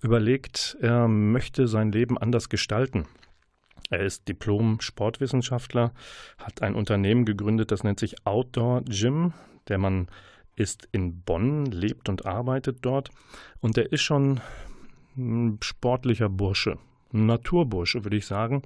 überlegt, 0.00 0.76
er 0.80 1.08
möchte 1.08 1.66
sein 1.66 1.92
Leben 1.92 2.18
anders 2.18 2.48
gestalten. 2.48 3.06
Er 3.90 4.00
ist 4.00 4.28
Diplom-Sportwissenschaftler, 4.28 5.92
hat 6.38 6.62
ein 6.62 6.74
Unternehmen 6.74 7.24
gegründet, 7.24 7.70
das 7.70 7.84
nennt 7.84 8.00
sich 8.00 8.26
Outdoor 8.26 8.82
Gym. 8.82 9.32
Der 9.68 9.78
Mann 9.78 10.08
ist 10.62 10.88
in 10.92 11.20
Bonn, 11.22 11.66
lebt 11.66 12.08
und 12.08 12.24
arbeitet 12.24 12.78
dort 12.82 13.10
und 13.60 13.76
er 13.76 13.92
ist 13.92 14.02
schon 14.02 14.40
ein 15.16 15.58
sportlicher 15.60 16.28
Bursche, 16.28 16.78
ein 17.12 17.26
Naturbursche, 17.26 18.04
würde 18.04 18.16
ich 18.16 18.26
sagen. 18.26 18.62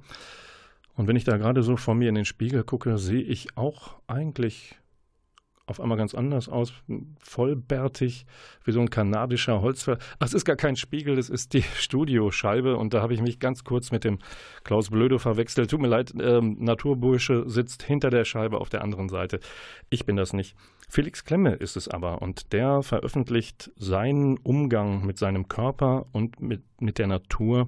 Und 0.95 1.07
wenn 1.07 1.15
ich 1.15 1.25
da 1.25 1.37
gerade 1.37 1.63
so 1.63 1.75
vor 1.75 1.95
mir 1.95 2.09
in 2.09 2.15
den 2.15 2.25
Spiegel 2.25 2.63
gucke, 2.63 2.97
sehe 2.97 3.21
ich 3.21 3.57
auch 3.57 3.99
eigentlich 4.07 4.75
auf 5.67 5.81
einmal 5.81 5.97
ganz 5.97 6.15
anders 6.15 6.47
aus, 6.47 6.73
vollbärtig, 7.19 8.25
wie 8.63 8.71
so 8.71 8.79
ein 8.79 8.89
kanadischer 8.89 9.61
Holzfäller. 9.61 9.99
Ach, 10.17 10.25
es 10.25 10.33
ist 10.33 10.45
gar 10.45 10.55
kein 10.55 10.77
Spiegel, 10.77 11.17
es 11.19 11.29
ist 11.29 11.53
die 11.53 11.61
Studioscheibe 11.75 12.77
und 12.77 12.93
da 12.93 13.01
habe 13.01 13.13
ich 13.13 13.21
mich 13.21 13.39
ganz 13.39 13.65
kurz 13.65 13.91
mit 13.91 14.05
dem 14.05 14.19
Klaus 14.63 14.89
Blödo 14.89 15.19
verwechselt. 15.19 15.69
Tut 15.69 15.81
mir 15.81 15.89
leid, 15.89 16.13
ähm, 16.19 16.55
Naturbursche 16.59 17.43
sitzt 17.49 17.83
hinter 17.83 18.09
der 18.09 18.23
Scheibe 18.23 18.59
auf 18.59 18.69
der 18.69 18.81
anderen 18.81 19.09
Seite. 19.09 19.41
Ich 19.89 20.05
bin 20.05 20.15
das 20.15 20.31
nicht. 20.33 20.55
Felix 20.89 21.25
Klemme 21.25 21.53
ist 21.53 21.75
es 21.75 21.89
aber 21.89 22.21
und 22.21 22.53
der 22.53 22.81
veröffentlicht 22.81 23.71
seinen 23.75 24.37
Umgang 24.37 25.05
mit 25.05 25.17
seinem 25.17 25.49
Körper 25.49 26.05
und 26.13 26.39
mit, 26.39 26.63
mit 26.79 26.97
der 26.97 27.07
Natur 27.07 27.67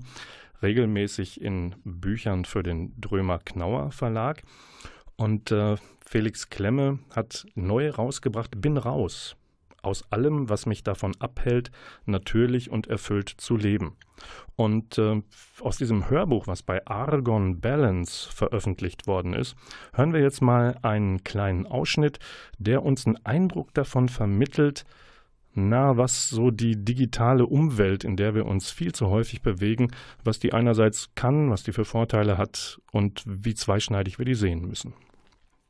regelmäßig 0.62 1.42
in 1.42 1.76
Büchern 1.84 2.46
für 2.46 2.64
den 2.64 2.94
Drömer 3.00 3.40
Knauer 3.40 3.92
Verlag. 3.92 4.44
Und 5.20 5.52
äh, 5.52 5.76
Felix 6.06 6.50
Klemme 6.50 7.00
hat 7.14 7.46
neu 7.54 7.90
rausgebracht 7.90 8.62
Bin 8.62 8.78
raus. 8.78 9.36
Aus 9.82 10.10
allem, 10.12 10.48
was 10.48 10.66
mich 10.66 10.82
davon 10.82 11.14
abhält, 11.20 11.72
natürlich 12.06 12.72
und 12.72 12.88
erfüllt 12.88 13.28
zu 13.28 13.58
leben. 13.58 13.98
Und 14.56 14.98
äh, 14.98 15.22
aus 15.60 15.78
diesem 15.78 16.10
Hörbuch, 16.10 16.48
was 16.48 16.64
bei 16.64 16.86
Argon 16.88 17.60
Balance 17.60 18.32
veröffentlicht 18.32 19.08
worden 19.08 19.34
ist, 19.34 19.56
hören 19.94 20.14
wir 20.14 20.22
jetzt 20.22 20.42
mal 20.42 20.78
einen 20.84 21.22
kleinen 21.26 21.68
Ausschnitt, 21.68 22.20
der 22.58 22.84
uns 22.84 23.06
einen 23.06 23.18
Eindruck 23.26 23.74
davon 23.74 24.08
vermittelt, 24.08 24.86
Na, 25.54 25.98
was 25.98 26.30
so 26.30 26.50
die 26.50 26.78
digitale 26.78 27.46
Umwelt, 27.46 28.06
in 28.06 28.16
der 28.16 28.36
wir 28.36 28.46
uns 28.46 28.72
viel 28.72 28.94
zu 28.94 29.08
häufig 29.08 29.42
bewegen, 29.42 29.92
was 30.24 30.40
die 30.40 30.54
einerseits 30.54 31.10
kann, 31.16 31.50
was 31.50 31.64
die 31.64 31.74
für 31.74 31.86
Vorteile 31.86 32.38
hat 32.38 32.80
und 32.94 33.24
wie 33.26 33.56
zweischneidig 33.56 34.18
wir 34.18 34.26
die 34.26 34.36
sehen 34.36 34.66
müssen. 34.66 34.94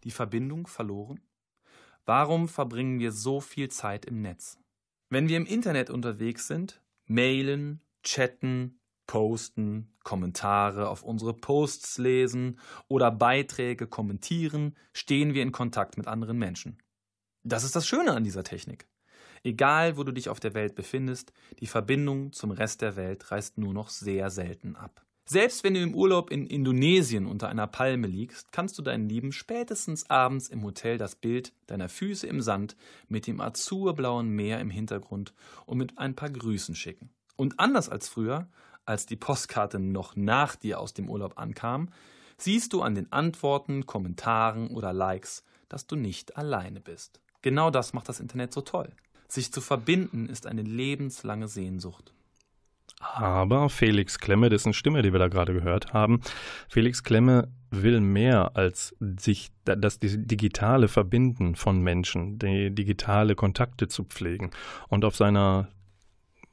Die 0.03 0.12
Verbindung 0.12 0.68
verloren? 0.68 1.22
Warum 2.06 2.48
verbringen 2.48 3.00
wir 3.00 3.12
so 3.12 3.41
viel 3.41 3.70
Zeit 3.70 4.06
im 4.06 4.22
Netz? 4.22 4.58
Wenn 5.10 5.27
wir 5.27 5.38
im 5.38 5.46
Internet 5.46 5.89
unterwegs 5.89 6.48
sind, 6.48 6.82
mailen, 7.06 7.82
chatten, 8.03 8.79
posten, 9.08 9.91
Kommentare 10.03 10.88
auf 10.88 11.03
unsere 11.03 11.34
Posts 11.34 11.98
lesen 11.98 12.60
oder 12.88 13.12
Beiträge 13.12 13.88
kommentieren, 13.88 14.75
stehen 14.94 15.34
wir 15.34 15.41
in 15.41 15.51
Kontakt 15.51 15.98
mit 15.98 16.08
anderen 16.08 16.38
Menschen. 16.38 16.77
Das 17.44 17.63
ist 17.63 17.75
das 17.75 17.88
Schöne 17.88 18.13
an 18.13 18.24
dieser 18.24 18.44
Technik. 18.44 18.88
Egal, 19.44 19.98
wo 19.98 20.03
du 20.03 20.12
dich 20.12 20.29
auf 20.29 20.39
der 20.39 20.53
Welt 20.53 20.75
befindest, 20.75 21.34
die 21.60 21.68
Verbindung 21.68 22.34
zum 22.34 22.51
Rest 22.51 22.82
der 22.82 22.96
Welt 22.96 23.32
reißt 23.32 23.58
nur 23.58 23.74
noch 23.74 23.89
sehr 23.89 24.29
selten 24.29 24.75
ab. 24.75 25.06
Selbst 25.32 25.64
wenn 25.64 25.76
du 25.76 25.80
im 25.80 25.94
Urlaub 25.94 26.32
in 26.32 26.48
Indonesien 26.48 27.28
unter 27.28 27.50
einer 27.50 27.68
Palme 27.68 28.08
liegst, 28.08 28.52
kannst 28.52 28.80
du 28.80 28.82
deinen 28.82 29.08
Lieben 29.08 29.32
spätestens 29.32 30.10
abends 30.10 30.48
im 30.48 30.64
Hotel 30.64 30.98
das 30.98 31.14
Bild 31.14 31.54
deiner 31.68 31.88
Füße 31.88 32.26
im 32.26 32.42
Sand 32.42 32.76
mit 33.10 33.28
dem 33.28 33.40
azurblauen 33.40 34.30
Meer 34.30 34.60
im 34.60 34.72
Hintergrund 34.72 35.36
und 35.68 35.78
mit 35.78 36.00
ein 36.00 36.16
paar 36.16 36.32
Grüßen 36.32 36.74
schicken. 36.74 37.12
Und 37.36 37.60
anders 37.60 37.90
als 37.90 38.10
früher, 38.10 38.48
als 38.86 39.06
die 39.06 39.18
Postkarte 39.18 39.78
noch 39.78 40.15
nach 40.15 40.56
dir 40.56 40.80
aus 40.80 40.96
dem 40.96 41.08
Urlaub 41.08 41.38
ankam, 41.38 41.89
siehst 42.39 42.74
du 42.74 42.82
an 42.82 42.96
den 42.96 43.12
Antworten, 43.12 43.86
Kommentaren 43.86 44.70
oder 44.70 44.94
Likes, 44.94 45.44
dass 45.68 45.86
du 45.86 45.96
nicht 45.96 46.38
alleine 46.38 46.80
bist. 46.80 47.22
Genau 47.44 47.70
das 47.70 47.94
macht 47.94 48.10
das 48.10 48.20
Internet 48.20 48.52
so 48.52 48.62
toll. 48.62 48.89
Sich 49.28 49.54
zu 49.54 49.62
verbinden 49.62 50.28
ist 50.28 50.48
eine 50.48 50.63
lebenslange 50.63 51.48
Sehnsucht. 51.48 52.15
Aber 53.00 53.70
Felix 53.70 54.20
Klemme, 54.20 54.50
dessen 54.50 54.74
Stimme, 54.74 55.02
die 55.02 55.12
wir 55.14 55.20
da 55.20 55.30
gerade 55.30 55.54
gehört 55.54 55.94
haben, 55.94 56.22
Felix 56.68 57.04
Klemme 57.04 57.50
will 57.72 58.02
mehr 58.02 58.56
als 58.56 58.96
sich 59.00 59.52
das 59.64 60.00
digitale 60.00 60.88
Verbinden 60.88 61.56
von 61.56 61.82
Menschen, 61.82 62.40
die 62.40 62.72
digitale 62.72 63.36
Kontakte 63.36 63.88
zu 63.88 64.04
pflegen. 64.04 64.52
Und 64.90 65.06
auf 65.06 65.16
seiner 65.16 65.70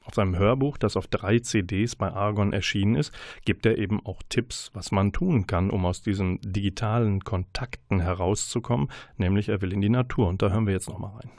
auf 0.07 0.15
seinem 0.15 0.39
Hörbuch, 0.39 0.79
das 0.79 0.97
auf 0.97 1.09
drei 1.09 1.41
CDs 1.41 1.97
bei 1.97 2.13
Argon 2.13 2.53
erschienen 2.53 2.95
ist, 2.95 3.13
gibt 3.45 3.67
er 3.67 3.77
eben 3.77 4.05
auch 4.07 4.23
Tipps, 4.29 4.71
was 4.73 4.93
man 4.93 5.13
tun 5.13 5.49
kann, 5.49 5.69
um 5.69 5.85
aus 5.85 6.01
diesen 6.01 6.41
digitalen 6.43 7.25
Kontakten 7.25 7.99
herauszukommen, 7.99 8.89
nämlich 9.17 9.49
er 9.49 9.61
will 9.63 9.73
in 9.73 9.81
die 9.81 9.89
Natur. 9.89 10.29
Und 10.29 10.43
da 10.43 10.51
hören 10.51 10.67
wir 10.67 10.75
jetzt 10.75 10.89
nochmal 10.89 11.11
rein. 11.17 11.31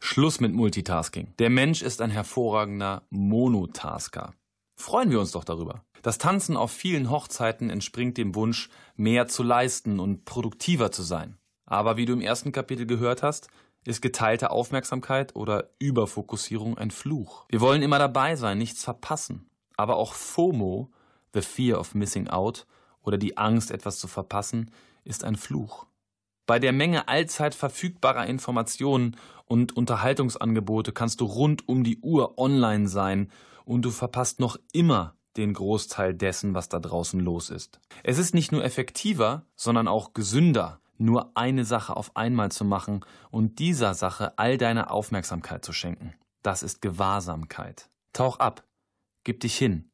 Schluss 0.00 0.40
mit 0.40 0.52
Multitasking. 0.52 1.34
Der 1.38 1.50
Mensch 1.50 1.82
ist 1.82 2.02
ein 2.02 2.10
hervorragender 2.10 3.02
Monotasker. 3.10 4.34
Freuen 4.80 5.10
wir 5.10 5.20
uns 5.20 5.32
doch 5.32 5.44
darüber. 5.44 5.84
Das 6.00 6.16
Tanzen 6.16 6.56
auf 6.56 6.72
vielen 6.72 7.10
Hochzeiten 7.10 7.68
entspringt 7.68 8.16
dem 8.16 8.34
Wunsch, 8.34 8.70
mehr 8.96 9.28
zu 9.28 9.42
leisten 9.42 10.00
und 10.00 10.24
produktiver 10.24 10.90
zu 10.90 11.02
sein. 11.02 11.36
Aber 11.66 11.98
wie 11.98 12.06
du 12.06 12.14
im 12.14 12.22
ersten 12.22 12.50
Kapitel 12.50 12.86
gehört 12.86 13.22
hast, 13.22 13.48
ist 13.84 14.00
geteilte 14.00 14.50
Aufmerksamkeit 14.50 15.36
oder 15.36 15.68
Überfokussierung 15.78 16.78
ein 16.78 16.90
Fluch. 16.90 17.44
Wir 17.50 17.60
wollen 17.60 17.82
immer 17.82 17.98
dabei 17.98 18.36
sein, 18.36 18.56
nichts 18.56 18.82
verpassen. 18.82 19.50
Aber 19.76 19.96
auch 19.96 20.14
FOMO, 20.14 20.90
the 21.34 21.42
fear 21.42 21.78
of 21.78 21.94
missing 21.94 22.28
out, 22.28 22.66
oder 23.02 23.18
die 23.18 23.36
Angst, 23.36 23.70
etwas 23.70 23.98
zu 23.98 24.08
verpassen, 24.08 24.70
ist 25.04 25.24
ein 25.24 25.36
Fluch. 25.36 25.84
Bei 26.46 26.58
der 26.58 26.72
Menge 26.72 27.06
allzeit 27.06 27.54
verfügbarer 27.54 28.26
Informationen 28.26 29.18
und 29.44 29.76
Unterhaltungsangebote 29.76 30.92
kannst 30.92 31.20
du 31.20 31.26
rund 31.26 31.68
um 31.68 31.84
die 31.84 31.98
Uhr 31.98 32.38
online 32.38 32.88
sein 32.88 33.30
und 33.64 33.82
du 33.82 33.90
verpasst 33.90 34.40
noch 34.40 34.56
immer 34.72 35.16
den 35.36 35.52
Großteil 35.52 36.14
dessen, 36.14 36.54
was 36.54 36.68
da 36.68 36.80
draußen 36.80 37.20
los 37.20 37.50
ist. 37.50 37.80
Es 38.02 38.18
ist 38.18 38.34
nicht 38.34 38.52
nur 38.52 38.64
effektiver, 38.64 39.46
sondern 39.54 39.88
auch 39.88 40.12
gesünder, 40.12 40.80
nur 40.98 41.36
eine 41.36 41.64
Sache 41.64 41.96
auf 41.96 42.14
einmal 42.16 42.52
zu 42.52 42.64
machen 42.64 43.04
und 43.30 43.58
dieser 43.58 43.94
Sache 43.94 44.38
all 44.38 44.58
deine 44.58 44.90
Aufmerksamkeit 44.90 45.64
zu 45.64 45.72
schenken. 45.72 46.14
Das 46.42 46.62
ist 46.62 46.82
Gewahrsamkeit. 46.82 47.90
Tauch 48.12 48.38
ab, 48.38 48.66
gib 49.24 49.40
dich 49.40 49.56
hin. 49.56 49.90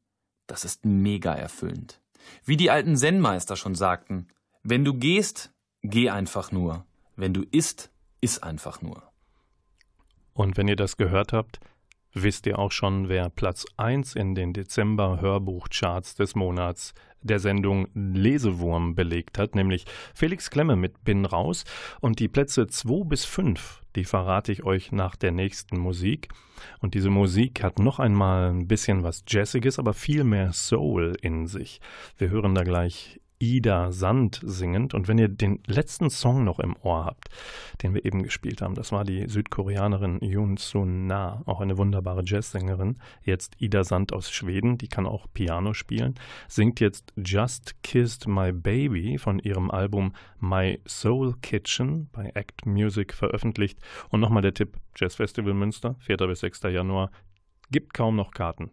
Das 0.46 0.64
ist 0.64 0.84
mega 0.84 1.34
erfüllend. 1.34 2.00
Wie 2.44 2.56
die 2.56 2.70
alten 2.70 2.96
Zen-Meister 2.96 3.56
schon 3.56 3.74
sagten, 3.74 4.28
wenn 4.62 4.84
du 4.84 4.94
gehst, 4.94 5.52
geh 5.82 6.10
einfach 6.10 6.50
nur. 6.50 6.86
Wenn 7.14 7.32
du 7.32 7.42
isst, 7.42 7.90
iss 8.20 8.42
einfach 8.42 8.82
nur. 8.82 9.02
Und 10.32 10.56
wenn 10.56 10.68
ihr 10.68 10.76
das 10.76 10.96
gehört 10.96 11.32
habt, 11.32 11.60
wisst 12.22 12.46
ihr 12.46 12.58
auch 12.58 12.72
schon, 12.72 13.08
wer 13.08 13.28
Platz 13.28 13.66
1 13.76 14.14
in 14.14 14.34
den 14.34 14.52
Dezember-Hörbuchcharts 14.52 16.14
des 16.14 16.34
Monats 16.34 16.94
der 17.20 17.38
Sendung 17.40 17.88
Lesewurm 17.94 18.94
belegt 18.94 19.38
hat, 19.38 19.54
nämlich 19.54 19.84
Felix 20.14 20.50
Klemme 20.50 20.76
mit 20.76 21.04
Bin 21.04 21.24
raus. 21.24 21.64
Und 22.00 22.18
die 22.18 22.28
Plätze 22.28 22.66
2 22.66 23.04
bis 23.04 23.24
5, 23.24 23.82
die 23.96 24.04
verrate 24.04 24.52
ich 24.52 24.64
euch 24.64 24.92
nach 24.92 25.16
der 25.16 25.32
nächsten 25.32 25.78
Musik. 25.78 26.28
Und 26.80 26.94
diese 26.94 27.10
Musik 27.10 27.62
hat 27.62 27.78
noch 27.78 27.98
einmal 27.98 28.50
ein 28.50 28.66
bisschen 28.66 29.02
was 29.02 29.24
Jazziges, 29.28 29.78
aber 29.78 29.92
viel 29.92 30.24
mehr 30.24 30.52
Soul 30.52 31.16
in 31.20 31.46
sich. 31.46 31.80
Wir 32.16 32.30
hören 32.30 32.54
da 32.54 32.62
gleich 32.62 33.20
Ida 33.38 33.92
Sand 33.92 34.40
singend. 34.44 34.94
Und 34.94 35.08
wenn 35.08 35.18
ihr 35.18 35.28
den 35.28 35.60
letzten 35.66 36.10
Song 36.10 36.44
noch 36.44 36.58
im 36.58 36.76
Ohr 36.82 37.04
habt, 37.04 37.28
den 37.82 37.94
wir 37.94 38.04
eben 38.04 38.22
gespielt 38.22 38.62
haben, 38.62 38.74
das 38.74 38.92
war 38.92 39.04
die 39.04 39.28
Südkoreanerin 39.28 40.20
Yoon 40.20 40.56
Sun 40.56 41.06
Na, 41.06 41.42
auch 41.46 41.60
eine 41.60 41.78
wunderbare 41.78 42.22
Jazzsängerin. 42.24 42.98
Jetzt 43.22 43.60
Ida 43.60 43.84
Sand 43.84 44.12
aus 44.12 44.30
Schweden, 44.30 44.78
die 44.78 44.88
kann 44.88 45.06
auch 45.06 45.26
Piano 45.32 45.74
spielen, 45.74 46.14
singt 46.48 46.80
jetzt 46.80 47.12
Just 47.16 47.82
Kissed 47.82 48.26
My 48.26 48.52
Baby 48.52 49.18
von 49.18 49.38
ihrem 49.38 49.70
Album 49.70 50.12
My 50.40 50.80
Soul 50.86 51.34
Kitchen 51.42 52.08
bei 52.12 52.30
Act 52.34 52.66
Music 52.66 53.12
veröffentlicht. 53.12 53.78
Und 54.10 54.20
nochmal 54.20 54.42
der 54.42 54.54
Tipp: 54.54 54.76
Jazz 54.96 55.16
Festival 55.16 55.54
Münster, 55.54 55.96
4. 56.00 56.16
bis 56.16 56.40
6. 56.40 56.62
Januar. 56.64 57.10
Gibt 57.70 57.94
kaum 57.94 58.16
noch 58.16 58.30
Karten. 58.30 58.70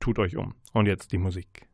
Tut 0.00 0.18
euch 0.18 0.36
um. 0.36 0.54
Und 0.72 0.86
jetzt 0.86 1.12
die 1.12 1.18
Musik. 1.18 1.68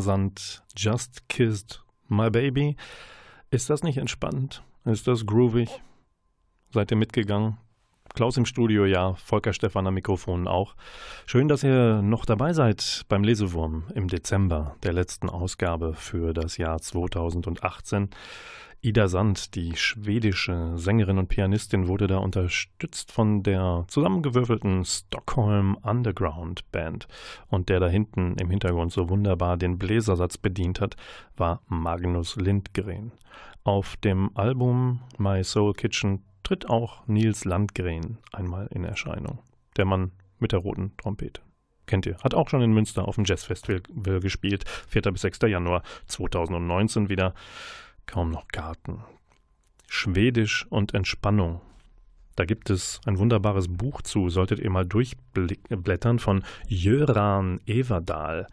Sand, 0.00 0.64
Just 0.76 1.28
Kissed 1.28 1.82
My 2.08 2.28
Baby. 2.28 2.76
Ist 3.50 3.70
das 3.70 3.84
nicht 3.84 3.98
entspannt? 3.98 4.64
Ist 4.84 5.06
das 5.06 5.26
groovig? 5.26 5.70
Seid 6.72 6.90
ihr 6.90 6.96
mitgegangen? 6.96 7.58
Klaus 8.14 8.36
im 8.36 8.46
Studio, 8.46 8.84
ja, 8.84 9.14
Volker 9.14 9.52
Stephan 9.52 9.86
am 9.86 9.94
Mikrofon 9.94 10.48
auch. 10.48 10.74
Schön, 11.26 11.46
dass 11.46 11.62
ihr 11.62 12.02
noch 12.02 12.24
dabei 12.24 12.52
seid 12.52 13.04
beim 13.08 13.22
Lesewurm 13.22 13.84
im 13.94 14.08
Dezember 14.08 14.74
der 14.82 14.92
letzten 14.92 15.30
Ausgabe 15.30 15.94
für 15.94 16.32
das 16.34 16.56
Jahr 16.56 16.80
2018. 16.80 18.10
Ida 18.86 19.08
Sand, 19.08 19.56
die 19.56 19.74
schwedische 19.74 20.74
Sängerin 20.76 21.18
und 21.18 21.26
Pianistin, 21.26 21.88
wurde 21.88 22.06
da 22.06 22.18
unterstützt 22.18 23.10
von 23.10 23.42
der 23.42 23.84
zusammengewürfelten 23.88 24.84
Stockholm 24.84 25.76
Underground 25.82 26.70
Band. 26.70 27.08
Und 27.48 27.68
der 27.68 27.80
da 27.80 27.88
hinten 27.88 28.36
im 28.38 28.48
Hintergrund 28.48 28.92
so 28.92 29.08
wunderbar 29.08 29.56
den 29.56 29.76
Bläsersatz 29.76 30.38
bedient 30.38 30.80
hat, 30.80 30.94
war 31.36 31.62
Magnus 31.66 32.36
Lindgren. 32.36 33.10
Auf 33.64 33.96
dem 33.96 34.30
Album 34.36 35.00
My 35.18 35.42
Soul 35.42 35.72
Kitchen 35.72 36.22
tritt 36.44 36.70
auch 36.70 37.04
Nils 37.08 37.44
Landgren 37.44 38.18
einmal 38.32 38.68
in 38.70 38.84
Erscheinung. 38.84 39.40
Der 39.76 39.84
Mann 39.84 40.12
mit 40.38 40.52
der 40.52 40.60
roten 40.60 40.96
Trompete. 40.96 41.42
Kennt 41.86 42.06
ihr? 42.06 42.18
Hat 42.18 42.34
auch 42.34 42.48
schon 42.48 42.62
in 42.62 42.72
Münster 42.72 43.08
auf 43.08 43.16
dem 43.16 43.24
Jazzfestival 43.24 44.20
gespielt. 44.20 44.64
4. 44.88 45.02
bis 45.02 45.22
6. 45.22 45.40
Januar 45.42 45.82
2019 46.06 47.08
wieder. 47.08 47.34
Kaum 48.06 48.30
noch 48.30 48.48
Garten. 48.48 49.04
Schwedisch 49.88 50.66
und 50.70 50.94
Entspannung. 50.94 51.60
Da 52.36 52.44
gibt 52.44 52.68
es 52.68 53.00
ein 53.06 53.18
wunderbares 53.18 53.66
Buch 53.68 54.02
zu, 54.02 54.28
solltet 54.28 54.58
ihr 54.58 54.70
mal 54.70 54.84
durchblättern, 54.84 56.18
von 56.18 56.44
Jöran 56.68 57.60
Everdal. 57.66 58.46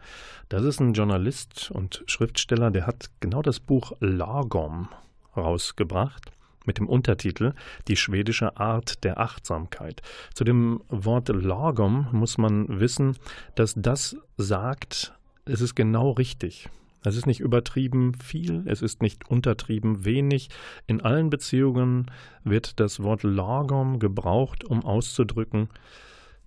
Das 0.48 0.64
ist 0.64 0.80
ein 0.80 0.94
Journalist 0.94 1.70
und 1.70 2.02
Schriftsteller, 2.06 2.70
der 2.70 2.86
hat 2.86 3.10
genau 3.20 3.42
das 3.42 3.60
Buch 3.60 3.92
Lagom 4.00 4.88
rausgebracht 5.36 6.32
mit 6.64 6.78
dem 6.78 6.88
Untertitel 6.88 7.52
Die 7.88 7.96
schwedische 7.96 8.56
Art 8.56 9.04
der 9.04 9.20
Achtsamkeit. 9.20 10.00
Zu 10.32 10.44
dem 10.44 10.80
Wort 10.88 11.28
Lagom 11.28 12.08
muss 12.12 12.38
man 12.38 12.80
wissen, 12.80 13.18
dass 13.54 13.74
das 13.76 14.16
sagt, 14.38 15.12
es 15.44 15.60
ist 15.60 15.74
genau 15.74 16.12
richtig. 16.12 16.70
Es 17.04 17.16
ist 17.16 17.26
nicht 17.26 17.40
übertrieben 17.40 18.14
viel, 18.14 18.62
es 18.66 18.82
ist 18.82 19.02
nicht 19.02 19.28
untertrieben 19.28 20.04
wenig. 20.04 20.48
In 20.86 21.02
allen 21.02 21.30
Beziehungen 21.30 22.10
wird 22.44 22.80
das 22.80 23.02
Wort 23.02 23.22
Lagom 23.22 23.98
gebraucht, 23.98 24.64
um 24.64 24.84
auszudrücken, 24.84 25.68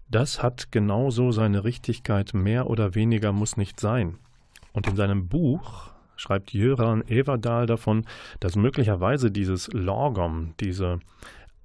das 0.09 0.41
hat 0.41 0.71
genauso 0.71 1.31
seine 1.31 1.63
Richtigkeit, 1.63 2.33
mehr 2.33 2.69
oder 2.69 2.95
weniger 2.95 3.33
muss 3.33 3.57
nicht 3.57 3.79
sein. 3.79 4.17
Und 4.71 4.87
in 4.87 4.95
seinem 4.95 5.27
Buch 5.27 5.91
schreibt 6.15 6.53
Jöran 6.53 7.05
Everdal 7.07 7.65
davon, 7.65 8.05
dass 8.39 8.55
möglicherweise 8.55 9.31
dieses 9.31 9.71
Lorgom, 9.73 10.53
diese 10.59 10.99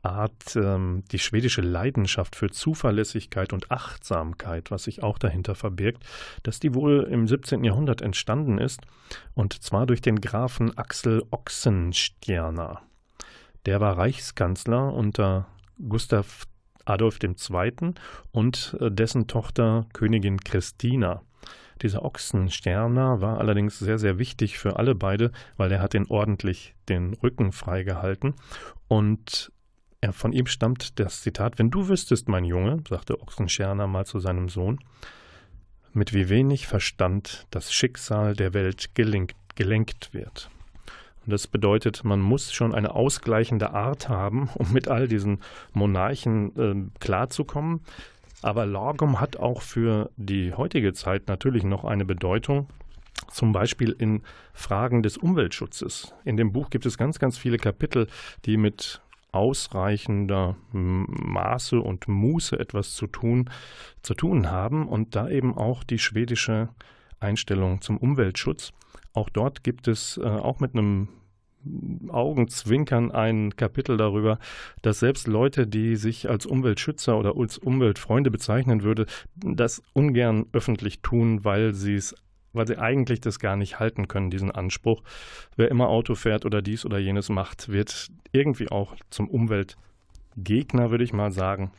Art, 0.02 0.56
ähm, 0.56 1.04
die 1.12 1.18
schwedische 1.18 1.60
Leidenschaft 1.60 2.36
für 2.36 2.50
Zuverlässigkeit 2.50 3.52
und 3.52 3.70
Achtsamkeit, 3.70 4.70
was 4.70 4.84
sich 4.84 5.02
auch 5.02 5.18
dahinter 5.18 5.54
verbirgt, 5.54 6.04
dass 6.42 6.60
die 6.60 6.74
wohl 6.74 7.08
im 7.10 7.28
17. 7.28 7.64
Jahrhundert 7.64 8.02
entstanden 8.02 8.58
ist, 8.58 8.80
und 9.34 9.62
zwar 9.62 9.86
durch 9.86 10.00
den 10.00 10.20
Grafen 10.20 10.76
Axel 10.76 11.22
Oxenstierna. 11.30 12.82
Der 13.66 13.80
war 13.80 13.96
Reichskanzler 13.96 14.92
unter 14.92 15.46
Gustav 15.88 16.46
Adolf 16.84 17.18
II. 17.22 17.94
und 18.32 18.76
äh, 18.80 18.90
dessen 18.90 19.28
Tochter 19.28 19.86
Königin 19.92 20.40
Christina. 20.40 21.22
Dieser 21.80 22.04
Ochsensterner 22.04 23.20
war 23.20 23.38
allerdings 23.38 23.78
sehr, 23.78 23.98
sehr 23.98 24.18
wichtig 24.18 24.58
für 24.58 24.76
alle 24.76 24.94
beide, 24.94 25.32
weil 25.56 25.72
er 25.72 25.80
hat 25.80 25.94
ihn 25.94 26.06
ordentlich 26.08 26.74
den 26.88 27.14
Rücken 27.14 27.50
freigehalten. 27.50 28.34
Und 28.88 29.51
er, 30.02 30.12
von 30.12 30.32
ihm 30.32 30.46
stammt 30.46 30.98
das 30.98 31.22
Zitat, 31.22 31.58
wenn 31.58 31.70
du 31.70 31.88
wüsstest, 31.88 32.28
mein 32.28 32.44
Junge, 32.44 32.82
sagte 32.88 33.22
Ochsenscherner 33.22 33.86
mal 33.86 34.04
zu 34.04 34.18
seinem 34.18 34.48
Sohn, 34.48 34.80
mit 35.92 36.12
wie 36.12 36.28
wenig 36.28 36.66
Verstand 36.66 37.46
das 37.50 37.72
Schicksal 37.72 38.34
der 38.34 38.52
Welt 38.52 38.94
gelenkt, 38.94 39.36
gelenkt 39.54 40.12
wird. 40.12 40.50
Und 41.24 41.32
das 41.32 41.46
bedeutet, 41.46 42.02
man 42.02 42.20
muss 42.20 42.52
schon 42.52 42.74
eine 42.74 42.96
ausgleichende 42.96 43.70
Art 43.70 44.08
haben, 44.08 44.50
um 44.54 44.72
mit 44.72 44.88
all 44.88 45.06
diesen 45.06 45.40
Monarchen 45.72 46.56
äh, 46.56 46.98
klarzukommen. 46.98 47.80
Aber 48.42 48.66
Lorgum 48.66 49.20
hat 49.20 49.36
auch 49.36 49.62
für 49.62 50.10
die 50.16 50.52
heutige 50.52 50.94
Zeit 50.94 51.28
natürlich 51.28 51.62
noch 51.62 51.84
eine 51.84 52.04
Bedeutung, 52.04 52.66
zum 53.30 53.52
Beispiel 53.52 53.94
in 53.96 54.22
Fragen 54.52 55.04
des 55.04 55.16
Umweltschutzes. 55.16 56.12
In 56.24 56.36
dem 56.36 56.50
Buch 56.50 56.70
gibt 56.70 56.86
es 56.86 56.98
ganz, 56.98 57.20
ganz 57.20 57.38
viele 57.38 57.56
Kapitel, 57.56 58.08
die 58.46 58.56
mit 58.56 59.00
ausreichender 59.32 60.56
Maße 60.72 61.80
und 61.80 62.06
Muße 62.06 62.58
etwas 62.58 62.94
zu 62.94 63.06
tun, 63.06 63.50
zu 64.02 64.14
tun 64.14 64.50
haben 64.50 64.86
und 64.86 65.16
da 65.16 65.28
eben 65.28 65.56
auch 65.56 65.84
die 65.84 65.98
schwedische 65.98 66.68
Einstellung 67.18 67.80
zum 67.80 67.96
Umweltschutz. 67.96 68.72
Auch 69.14 69.28
dort 69.30 69.64
gibt 69.64 69.88
es 69.88 70.18
äh, 70.18 70.26
auch 70.26 70.60
mit 70.60 70.74
einem 70.74 71.08
Augenzwinkern 72.08 73.12
ein 73.12 73.54
Kapitel 73.56 73.96
darüber, 73.96 74.38
dass 74.82 74.98
selbst 74.98 75.28
Leute, 75.28 75.66
die 75.66 75.96
sich 75.96 76.28
als 76.28 76.44
Umweltschützer 76.44 77.16
oder 77.16 77.36
als 77.36 77.58
Umweltfreunde 77.58 78.30
bezeichnen 78.30 78.82
würde, 78.82 79.06
das 79.36 79.82
ungern 79.92 80.46
öffentlich 80.52 81.00
tun, 81.02 81.44
weil 81.44 81.74
sie 81.74 81.94
es 81.94 82.14
weil 82.52 82.66
sie 82.66 82.78
eigentlich 82.78 83.20
das 83.20 83.38
gar 83.38 83.56
nicht 83.56 83.80
halten 83.80 84.08
können, 84.08 84.30
diesen 84.30 84.50
Anspruch. 84.50 85.02
Wer 85.56 85.70
immer 85.70 85.88
Auto 85.88 86.14
fährt 86.14 86.44
oder 86.44 86.62
dies 86.62 86.84
oder 86.84 86.98
jenes 86.98 87.28
macht, 87.28 87.68
wird 87.70 88.10
irgendwie 88.32 88.70
auch 88.70 88.94
zum 89.10 89.28
Umweltgegner, 89.28 90.90
würde 90.90 91.04
ich 91.04 91.12
mal 91.12 91.32
sagen. 91.32 91.72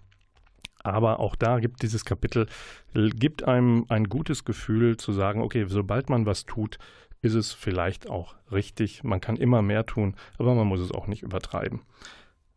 Aber 0.83 1.19
auch 1.19 1.36
da 1.36 1.59
gibt 1.59 1.81
dieses 1.81 2.03
Kapitel, 2.03 2.47
gibt 2.93 3.43
einem 3.43 3.86
ein 3.88 4.05
gutes 4.05 4.43
Gefühl 4.43 4.97
zu 4.97 5.13
sagen, 5.13 5.41
okay, 5.41 5.65
sobald 5.67 6.09
man 6.09 6.25
was 6.25 6.45
tut, 6.45 6.77
ist 7.21 7.36
es 7.36 7.53
vielleicht 7.53 8.09
auch 8.09 8.36
richtig. 8.51 9.03
Man 9.03 9.21
kann 9.21 9.38
immer 9.38 9.62
mehr 9.62 9.86
tun, 9.86 10.15
aber 10.38 10.53
man 10.55 10.67
muss 10.67 10.81
es 10.81 10.91
auch 10.91 11.07
nicht 11.07 11.23
übertreiben. 11.23 11.81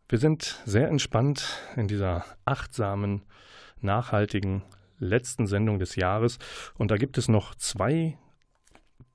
Wir 0.09 0.19
sind 0.19 0.61
sehr 0.65 0.89
entspannt 0.89 1.59
in 1.75 1.87
dieser 1.87 2.25
achtsamen, 2.45 3.23
nachhaltigen 3.81 4.63
letzten 4.99 5.47
Sendung 5.47 5.79
des 5.79 5.95
Jahres 5.95 6.39
und 6.75 6.91
da 6.91 6.97
gibt 6.97 7.17
es 7.17 7.27
noch 7.27 7.55
zwei 7.55 8.17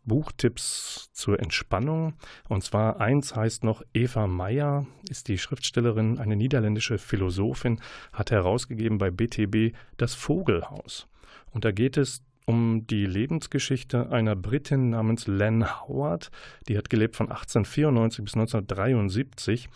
Buchtipps 0.04 1.10
zur 1.12 1.38
Entspannung. 1.38 2.14
Und 2.48 2.64
zwar 2.64 3.00
eins 3.00 3.36
heißt 3.36 3.64
noch 3.64 3.82
Eva 3.94 4.26
Meyer, 4.26 4.86
ist 5.08 5.28
die 5.28 5.38
Schriftstellerin, 5.38 6.18
eine 6.18 6.36
niederländische 6.36 6.98
Philosophin, 6.98 7.80
hat 8.12 8.30
herausgegeben 8.30 8.98
bei 8.98 9.10
BTB 9.10 9.76
das 9.96 10.14
Vogelhaus. 10.14 11.06
Und 11.50 11.64
da 11.64 11.72
geht 11.72 11.96
es 11.96 12.24
um 12.44 12.86
die 12.88 13.06
Lebensgeschichte 13.06 14.10
einer 14.10 14.34
Britin 14.34 14.90
namens 14.90 15.28
Len 15.28 15.64
Howard. 15.64 16.30
Die 16.68 16.76
hat 16.76 16.90
gelebt 16.90 17.14
von 17.14 17.26
1894 17.28 18.24
bis 18.24 18.34
1973 18.34 19.68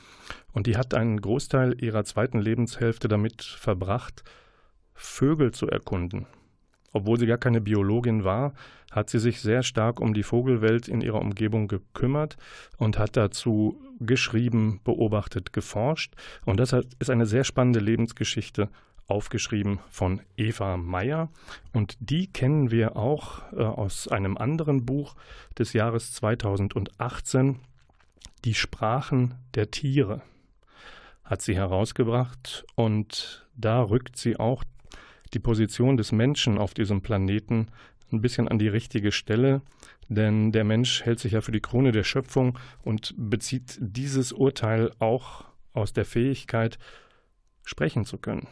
und 0.52 0.66
die 0.66 0.76
hat 0.76 0.92
einen 0.94 1.20
Großteil 1.20 1.80
ihrer 1.80 2.04
zweiten 2.04 2.40
Lebenshälfte 2.40 3.06
damit 3.06 3.42
verbracht, 3.42 4.24
Vögel 4.96 5.52
zu 5.52 5.68
erkunden. 5.68 6.26
Obwohl 6.92 7.18
sie 7.18 7.26
gar 7.26 7.38
keine 7.38 7.61
Biologin 7.61 8.24
war, 8.24 8.54
hat 8.90 9.11
sie 9.11 9.18
sich 9.18 9.40
sehr 9.40 9.62
stark 9.62 10.00
um 10.00 10.14
die 10.14 10.22
Vogelwelt 10.22 10.88
in 10.88 11.02
ihrer 11.02 11.20
Umgebung 11.20 11.68
gekümmert 11.68 12.37
und 12.78 12.98
hat 12.98 13.16
dazu 13.16 13.78
geschrieben, 14.00 14.80
beobachtet, 14.82 15.52
geforscht. 15.52 16.14
Und 16.44 16.59
das 16.59 16.74
ist 16.98 17.11
eine 17.11 17.26
sehr 17.26 17.44
spannende 17.44 17.80
Lebensgeschichte 17.80 18.70
aufgeschrieben 19.09 19.78
von 19.90 20.20
Eva 20.37 20.76
Meyer. 20.76 21.28
Und 21.72 21.96
die 22.00 22.32
kennen 22.32 22.70
wir 22.70 22.96
auch 22.96 23.42
äh, 23.52 23.62
aus 23.62 24.09
einem 24.09 24.37
anderen 24.37 24.85
Buch 24.85 25.14
des 25.59 25.72
Jahres 25.72 26.12
2018, 26.12 27.61
Die 28.44 28.54
Sprachen 28.54 29.35
der 29.54 29.70
Tiere, 29.70 30.22
hat 31.24 31.42
sie 31.42 31.56
herausgebracht. 31.56 32.64
Und 32.74 33.46
da 33.54 33.82
rückt 33.82 34.16
sie 34.16 34.38
auch 34.38 34.64
die 35.37 35.40
Position 35.40 35.99
des 35.99 36.12
Menschen 36.12 36.57
auf 36.57 36.72
diesem 36.72 37.03
Planeten 37.03 37.66
ein 38.11 38.22
bisschen 38.22 38.49
an 38.49 38.59
die 38.59 38.68
richtige 38.68 39.12
Stelle, 39.12 39.61
denn 40.09 40.51
der 40.51 40.64
Mensch 40.64 41.05
hält 41.05 41.20
sich 41.20 41.33
ja 41.33 41.42
für 41.42 41.53
die 41.53 41.61
Krone 41.61 41.92
der 41.92 42.05
Schöpfung 42.05 42.59
und 42.83 43.14
bezieht 43.18 43.77
dieses 43.79 44.33
Urteil 44.33 44.92
auch 44.99 45.44
aus 45.75 45.92
der 45.92 46.07
Fähigkeit, 46.07 46.79
sprechen 47.64 48.07
zu 48.07 48.16
können. 48.16 48.49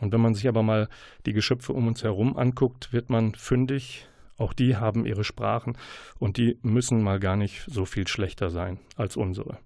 Und 0.00 0.12
wenn 0.12 0.22
man 0.22 0.34
sich 0.34 0.48
aber 0.48 0.62
mal 0.62 0.88
die 1.26 1.34
Geschöpfe 1.34 1.74
um 1.74 1.86
uns 1.86 2.02
herum 2.02 2.34
anguckt, 2.38 2.94
wird 2.94 3.10
man 3.10 3.34
fündig. 3.34 4.08
Auch 4.38 4.54
die 4.54 4.76
haben 4.76 5.04
ihre 5.04 5.24
Sprachen 5.24 5.76
und 6.18 6.38
die 6.38 6.58
müssen 6.62 7.02
mal 7.02 7.20
gar 7.20 7.36
nicht 7.36 7.66
so 7.66 7.84
viel 7.84 8.08
schlechter 8.08 8.48
sein 8.48 8.78
als 8.96 9.18
unsere. 9.18 9.58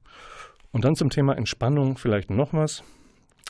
Und 0.73 0.85
dann 0.85 0.97
zum 0.97 1.11
Thema 1.11 1.37
Entspannung 1.37 1.97
vielleicht 1.97 2.31
noch 2.31 2.53
was. 2.53 2.83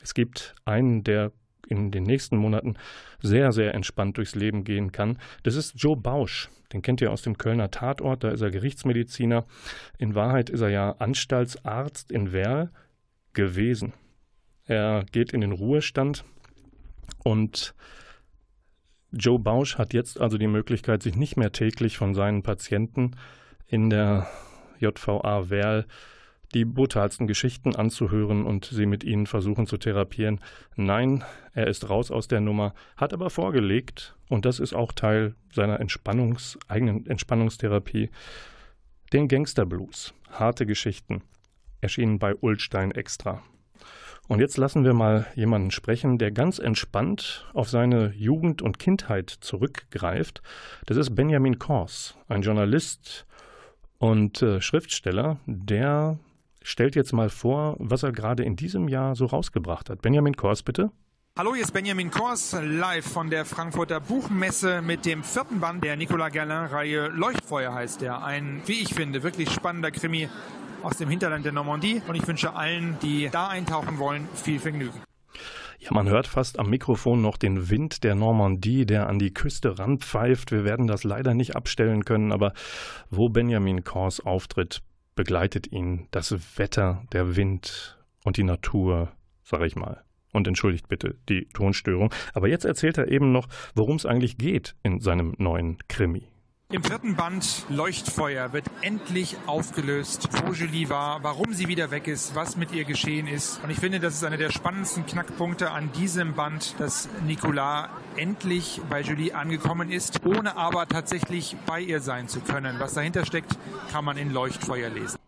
Es 0.02 0.12
gibt 0.12 0.54
einen, 0.66 1.02
der 1.02 1.32
in 1.66 1.90
den 1.90 2.04
nächsten 2.04 2.36
Monaten 2.36 2.76
sehr, 3.20 3.52
sehr 3.52 3.74
entspannt 3.74 4.16
durchs 4.16 4.34
Leben 4.34 4.64
gehen 4.64 4.92
kann. 4.92 5.18
Das 5.42 5.54
ist 5.54 5.74
Joe 5.76 5.96
Bausch. 5.96 6.48
Den 6.72 6.82
kennt 6.82 7.00
ihr 7.00 7.12
aus 7.12 7.22
dem 7.22 7.38
Kölner 7.38 7.70
Tatort. 7.70 8.24
Da 8.24 8.30
ist 8.30 8.40
er 8.40 8.50
Gerichtsmediziner. 8.50 9.44
In 9.98 10.14
Wahrheit 10.14 10.50
ist 10.50 10.60
er 10.60 10.70
ja 10.70 10.92
Anstaltsarzt 10.92 12.10
in 12.10 12.32
Werl 12.32 12.70
gewesen. 13.32 13.92
Er 14.64 15.04
geht 15.12 15.32
in 15.32 15.42
den 15.42 15.52
Ruhestand 15.52 16.24
und 17.22 17.74
Joe 19.12 19.38
Bausch 19.38 19.78
hat 19.78 19.94
jetzt 19.94 20.20
also 20.20 20.38
die 20.38 20.48
Möglichkeit, 20.48 21.02
sich 21.02 21.16
nicht 21.16 21.36
mehr 21.36 21.52
täglich 21.52 21.96
von 21.96 22.14
seinen 22.14 22.42
Patienten 22.42 23.12
in 23.66 23.90
der 23.90 24.26
JVA 24.78 25.48
Werl 25.48 25.86
die 26.54 26.64
brutalsten 26.64 27.26
Geschichten 27.26 27.74
anzuhören 27.74 28.44
und 28.44 28.64
sie 28.64 28.86
mit 28.86 29.04
ihnen 29.04 29.26
versuchen 29.26 29.66
zu 29.66 29.76
therapieren. 29.76 30.40
Nein, 30.76 31.24
er 31.52 31.66
ist 31.66 31.88
raus 31.88 32.10
aus 32.10 32.28
der 32.28 32.40
Nummer, 32.40 32.74
hat 32.96 33.12
aber 33.12 33.30
vorgelegt, 33.30 34.16
und 34.28 34.44
das 34.44 34.60
ist 34.60 34.74
auch 34.74 34.92
Teil 34.92 35.34
seiner 35.52 35.80
Entspannungs-, 35.80 36.58
eigenen 36.68 37.06
Entspannungstherapie, 37.06 38.10
den 39.12 39.28
Gangsterblues. 39.28 40.14
Harte 40.30 40.66
Geschichten. 40.66 41.22
Erschienen 41.80 42.18
bei 42.18 42.34
Ulstein 42.34 42.90
extra. 42.90 43.42
Und 44.28 44.40
jetzt 44.40 44.56
lassen 44.56 44.84
wir 44.84 44.92
mal 44.92 45.26
jemanden 45.36 45.70
sprechen, 45.70 46.18
der 46.18 46.32
ganz 46.32 46.58
entspannt 46.58 47.46
auf 47.54 47.68
seine 47.68 48.12
Jugend 48.16 48.60
und 48.60 48.78
Kindheit 48.78 49.30
zurückgreift. 49.30 50.42
Das 50.86 50.96
ist 50.96 51.14
Benjamin 51.14 51.60
Kors, 51.60 52.16
ein 52.26 52.42
Journalist 52.42 53.24
und 53.98 54.42
äh, 54.42 54.60
Schriftsteller, 54.60 55.38
der 55.46 56.18
stellt 56.66 56.96
jetzt 56.96 57.12
mal 57.12 57.30
vor, 57.30 57.76
was 57.78 58.02
er 58.02 58.12
gerade 58.12 58.42
in 58.42 58.56
diesem 58.56 58.88
Jahr 58.88 59.14
so 59.14 59.26
rausgebracht 59.26 59.88
hat. 59.88 60.02
Benjamin 60.02 60.36
Kors, 60.36 60.62
bitte. 60.62 60.90
Hallo, 61.38 61.54
hier 61.54 61.62
ist 61.62 61.72
Benjamin 61.72 62.10
Kors, 62.10 62.56
live 62.60 63.06
von 63.06 63.30
der 63.30 63.44
Frankfurter 63.44 64.00
Buchmesse 64.00 64.82
mit 64.82 65.04
dem 65.04 65.22
vierten 65.22 65.60
Band 65.60 65.84
der 65.84 65.96
Nicolas 65.96 66.32
Gerlin-Reihe 66.32 67.08
Leuchtfeuer 67.08 67.72
heißt 67.72 68.00
der. 68.00 68.24
Ein, 68.24 68.62
wie 68.66 68.80
ich 68.80 68.94
finde, 68.94 69.22
wirklich 69.22 69.50
spannender 69.50 69.90
Krimi 69.90 70.28
aus 70.82 70.96
dem 70.96 71.08
Hinterland 71.08 71.44
der 71.44 71.52
Normandie. 71.52 72.02
Und 72.08 72.16
ich 72.16 72.26
wünsche 72.26 72.54
allen, 72.54 72.96
die 73.00 73.28
da 73.30 73.48
eintauchen 73.48 73.98
wollen, 73.98 74.28
viel 74.34 74.58
Vergnügen. 74.58 75.00
Ja, 75.78 75.92
man 75.92 76.08
hört 76.08 76.26
fast 76.26 76.58
am 76.58 76.70
Mikrofon 76.70 77.22
noch 77.22 77.36
den 77.36 77.70
Wind 77.70 78.02
der 78.02 78.16
Normandie, 78.16 78.86
der 78.86 79.08
an 79.08 79.20
die 79.20 79.32
Küste 79.32 79.78
ranpfeift. 79.78 80.50
Wir 80.50 80.64
werden 80.64 80.86
das 80.88 81.04
leider 81.04 81.34
nicht 81.34 81.54
abstellen 81.54 82.04
können, 82.04 82.32
aber 82.32 82.54
wo 83.10 83.28
Benjamin 83.28 83.84
Kors 83.84 84.18
auftritt, 84.18 84.82
begleitet 85.16 85.72
ihn 85.72 86.06
das 86.12 86.58
Wetter, 86.58 87.04
der 87.12 87.34
Wind 87.34 87.98
und 88.24 88.36
die 88.36 88.44
Natur, 88.44 89.10
sag 89.42 89.62
ich 89.62 89.74
mal. 89.74 90.04
Und 90.32 90.46
entschuldigt 90.46 90.88
bitte 90.88 91.16
die 91.28 91.48
Tonstörung. 91.48 92.12
Aber 92.34 92.46
jetzt 92.46 92.64
erzählt 92.64 92.98
er 92.98 93.08
eben 93.08 93.32
noch, 93.32 93.48
worum 93.74 93.96
es 93.96 94.06
eigentlich 94.06 94.38
geht 94.38 94.76
in 94.82 95.00
seinem 95.00 95.34
neuen 95.38 95.78
Krimi. 95.88 96.28
Im 96.72 96.82
vierten 96.82 97.14
Band 97.14 97.64
Leuchtfeuer 97.68 98.52
wird 98.52 98.66
endlich 98.82 99.36
aufgelöst, 99.46 100.28
wo 100.32 100.52
Julie 100.52 100.90
war, 100.90 101.22
warum 101.22 101.54
sie 101.54 101.68
wieder 101.68 101.92
weg 101.92 102.08
ist, 102.08 102.34
was 102.34 102.56
mit 102.56 102.72
ihr 102.72 102.84
geschehen 102.84 103.28
ist. 103.28 103.62
Und 103.62 103.70
ich 103.70 103.78
finde, 103.78 104.00
das 104.00 104.14
ist 104.14 104.24
einer 104.24 104.36
der 104.36 104.50
spannendsten 104.50 105.06
Knackpunkte 105.06 105.70
an 105.70 105.92
diesem 105.92 106.34
Band, 106.34 106.74
dass 106.80 107.08
Nicolas 107.24 107.88
endlich 108.16 108.80
bei 108.90 109.00
Julie 109.00 109.32
angekommen 109.32 109.92
ist, 109.92 110.26
ohne 110.26 110.56
aber 110.56 110.88
tatsächlich 110.88 111.56
bei 111.66 111.80
ihr 111.80 112.00
sein 112.00 112.26
zu 112.26 112.40
können. 112.40 112.80
Was 112.80 112.94
dahinter 112.94 113.24
steckt, 113.24 113.56
kann 113.92 114.04
man 114.04 114.16
in 114.16 114.32
Leuchtfeuer 114.32 114.90
lesen. 114.90 115.18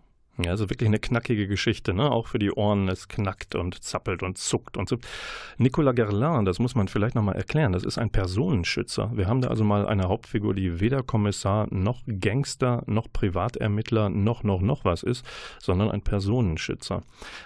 Ja, 0.40 0.52
also 0.52 0.70
wirklich 0.70 0.86
eine 0.86 1.00
knackige 1.00 1.48
Geschichte, 1.48 1.92
ne? 1.92 2.10
Auch 2.12 2.28
für 2.28 2.38
die 2.38 2.52
Ohren. 2.52 2.88
Es 2.88 3.08
knackt 3.08 3.56
und 3.56 3.82
zappelt 3.82 4.22
und 4.22 4.38
zuckt 4.38 4.76
und 4.76 4.88
so. 4.88 4.98
Nicolas 5.56 5.96
Gerlin, 5.96 6.44
das 6.44 6.60
muss 6.60 6.76
man 6.76 6.86
vielleicht 6.86 7.16
nochmal 7.16 7.34
erklären, 7.34 7.72
das 7.72 7.82
ist 7.82 7.98
ein 7.98 8.10
Personenschützer. 8.10 9.10
Wir 9.14 9.26
haben 9.26 9.40
da 9.40 9.48
also 9.48 9.64
mal 9.64 9.86
eine 9.86 10.04
Hauptfigur, 10.04 10.54
die 10.54 10.80
weder 10.80 11.02
Kommissar 11.02 11.66
noch 11.70 12.02
Gangster 12.06 12.84
noch 12.86 13.12
Privatermittler 13.12 14.10
noch 14.10 14.44
noch 14.44 14.60
noch 14.60 14.84
was 14.84 15.02
ist, 15.02 15.26
sondern 15.58 15.90
ein 15.90 16.02
Personenschützer. 16.02 17.02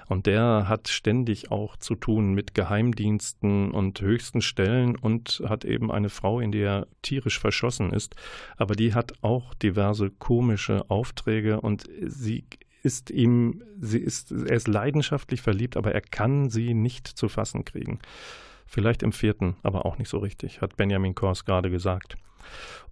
Und 0.09 0.27
der 0.27 0.69
hat 0.69 0.89
ständig 0.89 1.51
auch 1.51 1.77
zu 1.77 1.95
tun 1.95 2.35
mit 2.35 2.55
Geheimdiensten 2.55 3.71
und 3.71 4.01
höchsten 4.03 4.43
Stellen 4.43 4.97
und 4.97 5.43
hat 5.49 5.65
eben 5.65 5.91
eine 5.91 6.11
Frau, 6.11 6.41
in 6.41 6.53
die 6.53 6.61
er 6.61 6.87
tierisch 7.01 7.39
verschossen 7.39 7.93
ist. 7.93 8.15
Aber 8.59 8.75
die 8.75 8.93
hat 8.95 9.15
auch 9.23 9.55
diverse 9.55 10.11
komische 10.11 10.91
Aufträge 10.91 11.61
und 11.61 11.89
sie 12.07 12.45
ist 12.83 13.11
ihm, 13.11 13.63
sie 13.81 13.99
ist, 13.99 14.33
er 14.33 14.57
ist 14.57 14.69
leidenschaftlich 14.69 15.41
verliebt, 15.41 15.77
aber 15.77 15.93
er 15.93 16.01
kann 16.01 16.51
sie 16.51 16.75
nicht 16.75 17.07
zu 17.07 17.29
fassen 17.29 17.65
kriegen. 17.65 18.01
Vielleicht 18.67 19.03
im 19.03 19.13
vierten, 19.13 19.57
aber 19.63 19.87
auch 19.87 19.99
nicht 19.99 20.09
so 20.09 20.19
richtig, 20.19 20.61
hat 20.61 20.77
Benjamin 20.77 21.15
Kors 21.15 21.45
gerade 21.45 21.71
gesagt. 21.71 22.17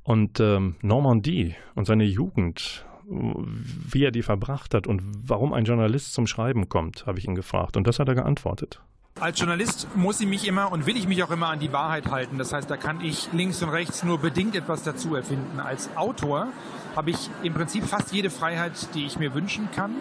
Und 0.03 0.41
ähm, 0.41 0.77
Normandie 0.83 1.55
und 1.75 1.87
seine 1.87 2.05
Jugend, 2.05 2.85
wie 3.09 4.05
er 4.05 4.13
die 4.13 4.23
verbracht 4.23 4.75
hat 4.75 4.87
und 4.87 5.03
warum 5.29 5.53
ein 5.53 5.65
Journalist 5.65 6.13
zum 6.13 6.27
Schreiben 6.27 6.69
kommt, 6.69 7.07
habe 7.07 7.19
ich 7.19 7.27
ihn 7.27 7.35
gefragt. 7.35 7.77
Und 7.77 7.87
das 7.87 7.99
hat 7.99 8.09
er 8.09 8.15
geantwortet. 8.15 8.81
Als 9.21 9.39
Journalist 9.39 9.87
muss 9.97 10.19
ich 10.21 10.27
mich 10.27 10.49
immer 10.49 10.73
und 10.73 10.87
will 10.87 10.97
ich 10.97 11.07
mich 11.07 11.23
auch 11.23 11.31
immer 11.31 11.49
an 11.49 11.59
die 11.59 11.75
Wahrheit 11.75 12.11
halten. 12.11 12.39
Das 12.39 12.55
heißt, 12.55 12.71
da 12.71 12.79
kann 12.79 13.03
ich 13.03 13.29
links 13.35 13.63
und 13.63 13.69
rechts 13.69 14.03
nur 14.03 14.19
bedingt 14.19 14.57
etwas 14.57 14.83
dazu 14.83 15.15
erfinden. 15.15 15.61
Als 15.61 15.91
Autor 15.95 16.49
habe 16.97 17.11
ich 17.11 17.29
im 17.43 17.53
Prinzip 17.53 17.85
fast 17.85 18.13
jede 18.13 18.31
Freiheit, 18.31 18.73
die 18.95 19.05
ich 19.05 19.19
mir 19.19 19.35
wünschen 19.35 19.69
kann. 19.77 19.95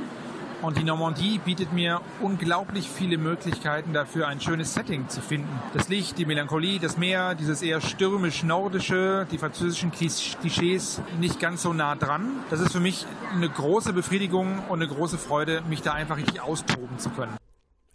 Und 0.61 0.77
die 0.77 0.85
Normandie 0.85 1.39
bietet 1.39 1.73
mir 1.73 1.99
unglaublich 2.21 2.89
viele 2.89 3.17
Möglichkeiten 3.17 3.91
dafür, 3.91 4.27
ein 4.29 4.39
schönes 4.39 4.73
Setting 4.73 5.09
zu 5.09 5.19
finden. 5.19 5.49
Das 5.73 5.89
Licht, 5.89 6.17
die 6.17 6.25
Melancholie, 6.25 6.79
das 6.79 6.97
Meer, 6.97 7.35
dieses 7.35 7.61
eher 7.61 7.81
stürmisch-nordische, 7.81 9.27
die 9.31 9.37
französischen 9.37 9.91
Klischees 9.91 11.01
nicht 11.19 11.41
ganz 11.41 11.61
so 11.61 11.73
nah 11.73 11.95
dran. 11.95 12.29
Das 12.49 12.61
ist 12.61 12.71
für 12.71 12.81
mich 12.81 13.05
eine 13.33 13.49
große 13.49 13.91
Befriedigung 13.91 14.59
und 14.69 14.81
eine 14.81 14.87
große 14.87 15.17
Freude, 15.17 15.61
mich 15.67 15.81
da 15.81 15.91
einfach 15.91 16.15
richtig 16.15 16.39
austoben 16.39 16.99
zu 16.99 17.09
können. 17.09 17.37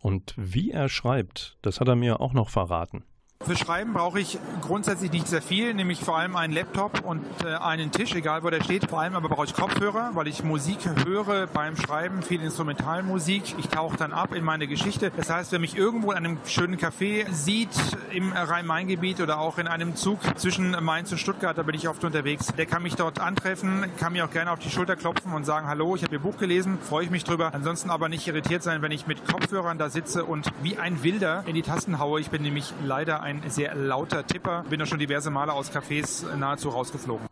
Und 0.04 0.34
wie 0.36 0.70
er 0.70 0.90
schreibt, 0.90 1.56
das 1.62 1.80
hat 1.80 1.88
er 1.88 1.96
mir 1.96 2.20
auch 2.20 2.34
noch 2.34 2.50
verraten. 2.50 3.04
Für 3.46 3.56
Schreiben 3.56 3.92
brauche 3.92 4.20
ich 4.20 4.38
grundsätzlich 4.62 5.12
nicht 5.12 5.28
sehr 5.28 5.42
viel, 5.42 5.74
nämlich 5.74 6.00
vor 6.00 6.16
allem 6.16 6.34
einen 6.34 6.54
Laptop 6.54 7.04
und 7.04 7.22
äh, 7.44 7.54
einen 7.56 7.92
Tisch, 7.92 8.14
egal 8.14 8.42
wo 8.42 8.48
der 8.48 8.64
steht. 8.64 8.88
Vor 8.88 9.00
allem 9.00 9.14
aber 9.14 9.28
brauche 9.28 9.44
ich 9.44 9.52
Kopfhörer, 9.52 10.12
weil 10.14 10.28
ich 10.28 10.42
Musik 10.42 10.78
höre 11.04 11.46
beim 11.48 11.76
Schreiben, 11.76 12.22
viel 12.22 12.40
Instrumentalmusik. 12.42 13.54
Ich 13.58 13.68
tauche 13.68 13.98
dann 13.98 14.14
ab 14.14 14.34
in 14.34 14.44
meine 14.44 14.66
Geschichte. 14.66 15.12
Das 15.14 15.28
heißt, 15.28 15.52
wer 15.52 15.58
mich 15.58 15.76
irgendwo 15.76 16.12
in 16.12 16.16
einem 16.16 16.38
schönen 16.46 16.78
Café 16.78 17.30
sieht, 17.30 17.68
im 18.12 18.32
Rhein-Main-Gebiet 18.32 19.20
oder 19.20 19.38
auch 19.40 19.58
in 19.58 19.66
einem 19.66 19.94
Zug 19.94 20.20
zwischen 20.38 20.70
Mainz 20.82 21.12
und 21.12 21.18
Stuttgart, 21.18 21.58
da 21.58 21.64
bin 21.64 21.74
ich 21.74 21.86
oft 21.86 22.02
unterwegs, 22.02 22.46
der 22.56 22.64
kann 22.64 22.82
mich 22.82 22.94
dort 22.94 23.18
antreffen, 23.18 23.84
kann 23.98 24.14
mir 24.14 24.24
auch 24.24 24.30
gerne 24.30 24.52
auf 24.52 24.58
die 24.58 24.70
Schulter 24.70 24.96
klopfen 24.96 25.32
und 25.34 25.44
sagen, 25.44 25.66
hallo, 25.66 25.96
ich 25.96 26.02
habe 26.02 26.14
Ihr 26.14 26.20
Buch 26.20 26.38
gelesen, 26.38 26.78
freue 26.80 27.04
ich 27.04 27.10
mich 27.10 27.24
drüber. 27.24 27.52
Ansonsten 27.52 27.90
aber 27.90 28.08
nicht 28.08 28.26
irritiert 28.26 28.62
sein, 28.62 28.80
wenn 28.80 28.92
ich 28.92 29.06
mit 29.06 29.26
Kopfhörern 29.26 29.76
da 29.76 29.90
sitze 29.90 30.24
und 30.24 30.50
wie 30.62 30.78
ein 30.78 31.02
Wilder 31.02 31.44
in 31.46 31.54
die 31.54 31.62
Tasten 31.62 31.98
haue. 31.98 32.20
Ich 32.20 32.30
bin 32.30 32.40
nämlich 32.40 32.72
leider 32.82 33.22
ein 33.22 33.33
sehr 33.48 33.74
lauter 33.74 34.26
Tipper. 34.26 34.64
Bin 34.68 34.78
da 34.78 34.86
schon 34.86 34.98
diverse 34.98 35.30
Male 35.30 35.52
aus 35.52 35.72
Cafés 35.72 36.24
nahezu 36.36 36.68
rausgeflogen. 36.70 37.26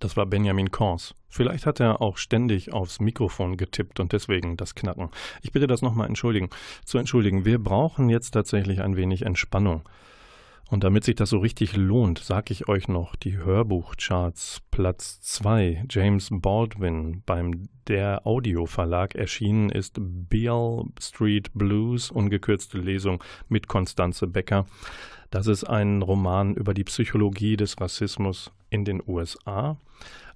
Das 0.00 0.16
war 0.16 0.26
Benjamin 0.26 0.70
Kors. 0.70 1.14
Vielleicht 1.28 1.66
hat 1.66 1.80
er 1.80 2.00
auch 2.00 2.18
ständig 2.18 2.72
aufs 2.72 3.00
Mikrofon 3.00 3.56
getippt 3.56 3.98
und 3.98 4.12
deswegen 4.12 4.56
das 4.56 4.74
Knacken. 4.74 5.10
Ich 5.42 5.52
bitte 5.52 5.66
das 5.66 5.82
nochmal 5.82 6.06
entschuldigen. 6.06 6.50
Zu 6.84 6.98
entschuldigen. 6.98 7.44
Wir 7.44 7.58
brauchen 7.58 8.08
jetzt 8.08 8.30
tatsächlich 8.30 8.80
ein 8.80 8.96
wenig 8.96 9.22
Entspannung. 9.22 9.82
Und 10.70 10.84
damit 10.84 11.02
sich 11.02 11.14
das 11.14 11.30
so 11.30 11.38
richtig 11.38 11.76
lohnt, 11.76 12.18
sage 12.18 12.52
ich 12.52 12.68
euch 12.68 12.88
noch 12.88 13.16
die 13.16 13.38
Hörbuchcharts. 13.38 14.60
Platz 14.70 15.18
2, 15.22 15.84
James 15.88 16.28
Baldwin 16.30 17.22
beim 17.24 17.68
Der 17.88 18.26
Audio 18.26 18.66
Verlag 18.66 19.14
erschienen 19.14 19.70
ist 19.70 19.96
Beale 19.98 20.84
Street 21.00 21.50
Blues, 21.54 22.10
ungekürzte 22.10 22.76
Lesung 22.76 23.24
mit 23.48 23.66
Konstanze 23.66 24.26
Becker. 24.26 24.66
Das 25.30 25.46
ist 25.46 25.64
ein 25.64 26.00
Roman 26.00 26.54
über 26.54 26.72
die 26.72 26.84
Psychologie 26.84 27.56
des 27.56 27.78
Rassismus 27.80 28.50
in 28.70 28.84
den 28.84 29.02
USA. 29.06 29.76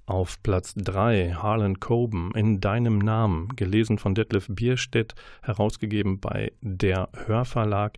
Auf 0.04 0.42
Platz 0.42 0.74
3 0.76 1.34
Harlan 1.34 1.80
Coben 1.80 2.32
in 2.34 2.60
deinem 2.60 2.98
Namen, 2.98 3.48
gelesen 3.56 3.98
von 3.98 4.14
Detlef 4.14 4.48
Bierstedt, 4.50 5.14
herausgegeben 5.42 6.20
bei 6.20 6.52
der 6.60 7.08
Hörverlag. 7.26 7.96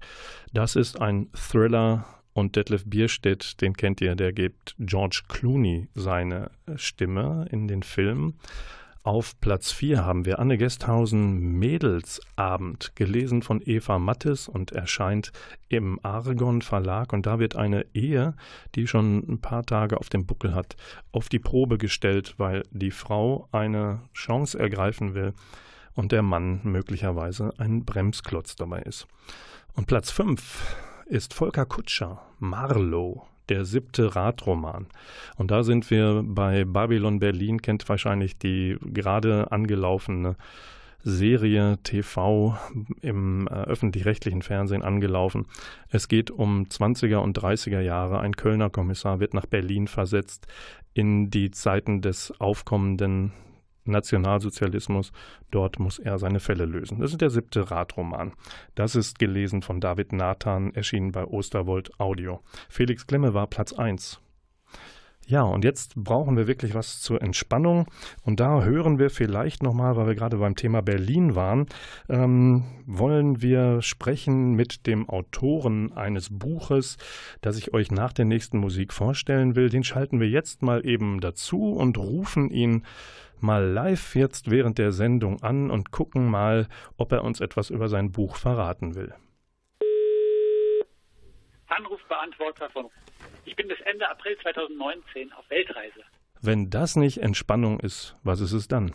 Das 0.53 0.77
ist 0.77 1.01
ein 1.01 1.29
Thriller 1.33 2.05
und 2.33 2.57
Detlef 2.57 2.85
Bierstedt, 2.87 3.61
den 3.61 3.75
kennt 3.75 4.01
ihr, 4.01 4.15
der 4.15 4.33
gibt 4.33 4.77
George 4.79 5.23
Clooney 5.29 5.89
seine 5.95 6.51
Stimme 6.77 7.47
in 7.51 7.67
den 7.67 7.83
Film. 7.83 8.35
Auf 9.05 9.39
Platz 9.39 9.71
4 9.71 10.03
haben 10.03 10.25
wir 10.25 10.39
Anne 10.39 10.57
Gesthausen 10.57 11.59
Mädelsabend, 11.59 12.97
gelesen 12.97 13.43
von 13.43 13.61
Eva 13.63 13.99
Mattes 13.99 14.49
und 14.49 14.73
erscheint 14.73 15.31
im 15.69 16.01
Argon 16.03 16.63
Verlag. 16.63 17.13
Und 17.13 17.27
da 17.27 17.39
wird 17.39 17.55
eine 17.55 17.85
Ehe, 17.93 18.35
die 18.75 18.87
schon 18.87 19.19
ein 19.29 19.43
paar 19.43 19.67
Tage 19.67 19.99
auf 19.99 20.09
dem 20.09 20.25
Buckel 20.25 20.55
hat, 20.55 20.77
auf 21.13 21.29
die 21.29 21.39
Probe 21.39 21.77
gestellt, 21.77 22.37
weil 22.39 22.63
die 22.71 22.91
Frau 22.91 23.47
eine 23.53 24.01
Chance 24.15 24.59
ergreifen 24.59 25.13
will 25.13 25.35
und 25.93 26.11
der 26.11 26.23
Mann 26.23 26.61
möglicherweise 26.63 27.53
ein 27.59 27.85
Bremsklotz 27.85 28.57
dabei 28.57 28.81
ist. 28.81 29.07
Und 29.75 29.87
Platz 29.87 30.11
5 30.13 30.77
ist 31.05 31.35
Volker 31.35 31.67
Kutscher, 31.67 32.23
Marlow, 32.39 33.27
der 33.49 33.65
siebte 33.65 34.15
Radroman. 34.15 34.87
Und 35.37 35.51
da 35.51 35.63
sind 35.63 35.91
wir 35.91 36.23
bei 36.25 36.65
Babylon 36.65 37.19
Berlin, 37.19 37.63
kennt 37.63 37.89
wahrscheinlich 37.89 38.39
die 38.39 38.77
gerade 38.83 39.51
angelaufene 39.53 40.37
Serie 41.05 41.79
TV 41.83 42.57
im 43.03 43.47
äh, 43.47 43.51
öffentlich-rechtlichen 43.51 44.43
Fernsehen 44.43 44.83
angelaufen. 44.83 45.47
Es 45.91 46.09
geht 46.09 46.31
um 46.31 46.65
20er 46.65 47.19
und 47.19 47.39
30er 47.39 47.81
Jahre. 47.81 48.21
Ein 48.21 48.37
Kölner 48.37 48.71
Kommissar 48.71 49.21
wird 49.21 49.35
nach 49.35 49.47
Berlin 49.47 49.87
versetzt 49.87 50.47
in 50.95 51.31
die 51.31 51.51
Zeiten 51.51 52.01
des 52.01 52.33
aufkommenden 52.41 53.33
Nationalsozialismus. 53.85 55.13
Dort 55.51 55.79
muss 55.79 55.99
er 55.99 56.19
seine 56.19 56.41
Fälle 56.41 56.65
lösen. 56.65 57.01
Das 57.01 57.13
ist 57.13 57.21
der 57.21 57.31
siebte 57.31 57.71
Radroman. 57.71 58.33
Das 58.75 58.97
ist 58.97 59.19
gelesen 59.19 59.63
von 59.63 59.81
David 59.81 60.13
Nathan, 60.13 60.75
erschienen 60.75 61.13
bei 61.13 61.25
Osterwold 61.25 61.99
Audio. 61.99 62.41
Felix 62.69 63.07
Klemme 63.07 63.35
war 63.35 63.47
Platz 63.47 63.73
1. 63.73 64.21
Ja, 65.27 65.43
und 65.43 65.65
jetzt 65.65 65.95
brauchen 65.97 66.37
wir 66.37 66.47
wirklich 66.47 66.75
was 66.75 67.01
zur 67.01 67.23
Entspannung. 67.23 67.87
Und 68.25 68.41
da 68.41 68.63
hören 68.63 68.99
wir 68.99 69.09
vielleicht 69.09 69.63
nochmal, 69.63 69.97
weil 69.97 70.07
wir 70.09 70.15
gerade 70.15 70.37
beim 70.37 70.55
Thema 70.55 70.83
Berlin 70.83 71.35
waren, 71.35 71.67
ähm, 72.11 72.65
wollen 72.85 73.41
wir 73.41 73.81
sprechen 73.81 74.53
mit 74.53 74.87
dem 74.87 75.09
Autoren 75.09 75.93
eines 75.93 76.29
Buches, 76.31 76.99
das 77.41 77.57
ich 77.57 77.73
euch 77.73 77.91
nach 77.91 78.13
der 78.13 78.27
nächsten 78.27 78.59
Musik 78.59 78.93
vorstellen 78.93 79.57
will. 79.57 79.71
Den 79.71 79.85
schalten 79.85 80.21
wir 80.21 80.29
jetzt 80.29 80.63
mal 80.63 80.87
eben 80.87 81.21
dazu 81.21 81.73
und 81.73 81.97
rufen 81.97 82.51
ihn 82.51 82.83
mal 83.45 83.65
live 83.65 84.17
jetzt 84.17 84.51
während 84.51 84.79
der 84.79 84.91
Sendung 84.91 85.43
an 85.43 85.71
und 85.71 85.93
gucken 85.93 86.29
mal, 86.29 86.67
ob 86.97 87.13
er 87.13 87.23
uns 87.23 87.41
etwas 87.41 87.71
über 87.71 87.89
sein 87.89 88.11
Buch 88.11 88.37
verraten 88.37 88.95
will. 88.95 89.15
Anrufbeantworter 91.69 92.71
von. 92.71 92.87
Ich 93.45 93.55
bin 93.57 93.69
bis 93.69 93.81
Ende 93.81 94.09
April 94.09 94.37
2019 94.43 95.33
auf 95.33 95.49
Weltreise. 95.51 96.01
Wenn 96.41 96.71
das 96.71 96.97
nicht 96.97 97.19
Entspannung 97.19 97.81
ist, 97.81 98.17
was 98.23 98.41
ist 98.41 98.53
es 98.53 98.69
dann? 98.69 98.93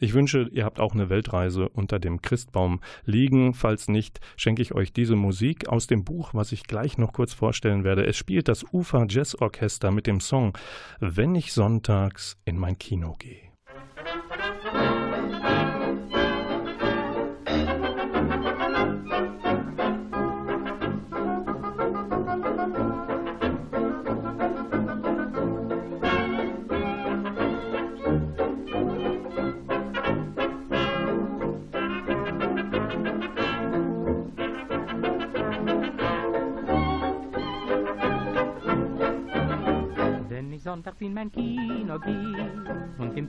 Ich 0.00 0.14
wünsche, 0.14 0.48
ihr 0.52 0.64
habt 0.64 0.78
auch 0.78 0.94
eine 0.94 1.10
Weltreise 1.10 1.68
unter 1.68 1.98
dem 1.98 2.22
Christbaum 2.22 2.80
liegen. 3.04 3.52
Falls 3.52 3.88
nicht, 3.88 4.20
schenke 4.36 4.62
ich 4.62 4.72
euch 4.72 4.92
diese 4.92 5.16
Musik 5.16 5.68
aus 5.68 5.88
dem 5.88 6.04
Buch, 6.04 6.34
was 6.34 6.52
ich 6.52 6.64
gleich 6.64 6.98
noch 6.98 7.12
kurz 7.12 7.32
vorstellen 7.32 7.82
werde. 7.82 8.06
Es 8.06 8.16
spielt 8.16 8.46
das 8.46 8.64
Ufer 8.72 9.06
Jazz 9.08 9.34
Orchester 9.34 9.90
mit 9.90 10.06
dem 10.06 10.20
Song 10.20 10.56
Wenn 11.00 11.34
ich 11.34 11.52
sonntags 11.52 12.40
in 12.44 12.58
mein 12.58 12.78
Kino 12.78 13.16
gehe. 13.18 13.47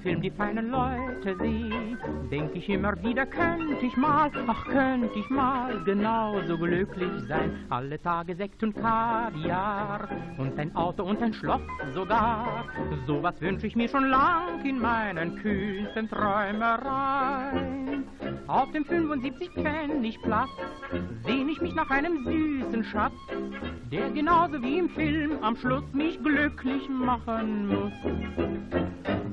Und 0.06 0.19
Film 0.20 0.22
die 0.22 0.38
feinen 0.38 0.70
Leute 0.70 1.38
seh, 1.40 1.98
denk 2.30 2.56
ich 2.56 2.68
immer 2.70 2.94
wieder, 3.04 3.26
könnte 3.26 3.86
ich 3.86 3.96
mal, 3.96 4.30
ach 4.48 4.66
könnte 4.66 5.18
ich 5.18 5.30
mal 5.30 5.82
genauso 5.84 6.58
glücklich 6.58 7.12
sein. 7.28 7.66
Alle 7.70 8.02
Tage 8.02 8.36
Sekt 8.36 8.62
und 8.64 8.76
Kaviar 8.76 10.10
und 10.38 10.58
ein 10.60 10.76
Auto 10.76 11.04
und 11.04 11.22
ein 11.22 11.34
Schloss 11.34 11.62
sogar. 11.94 12.66
Sowas 13.08 13.40
wünsch 13.40 13.64
ich 13.64 13.76
mir 13.76 13.88
schon 13.88 14.10
lang 14.10 14.66
in 14.66 14.80
meinen 14.80 15.38
kühnsten 15.38 16.10
Träumereien. 16.10 18.04
Auf 18.48 18.72
dem 18.72 18.84
75 18.84 19.52
Pfennig 19.52 20.22
Platz 20.22 20.50
sehn 21.26 21.48
ich 21.48 21.62
mich 21.62 21.76
nach 21.76 21.90
einem 21.90 22.26
süßen 22.26 22.84
Schatz, 22.84 23.14
der 23.92 24.10
genauso 24.10 24.62
wie 24.62 24.80
im 24.80 24.90
Film 24.90 25.38
am 25.42 25.56
Schluss 25.56 25.84
mich 25.94 26.22
glücklich 26.22 26.90
machen 26.90 27.68
muss. 27.68 27.94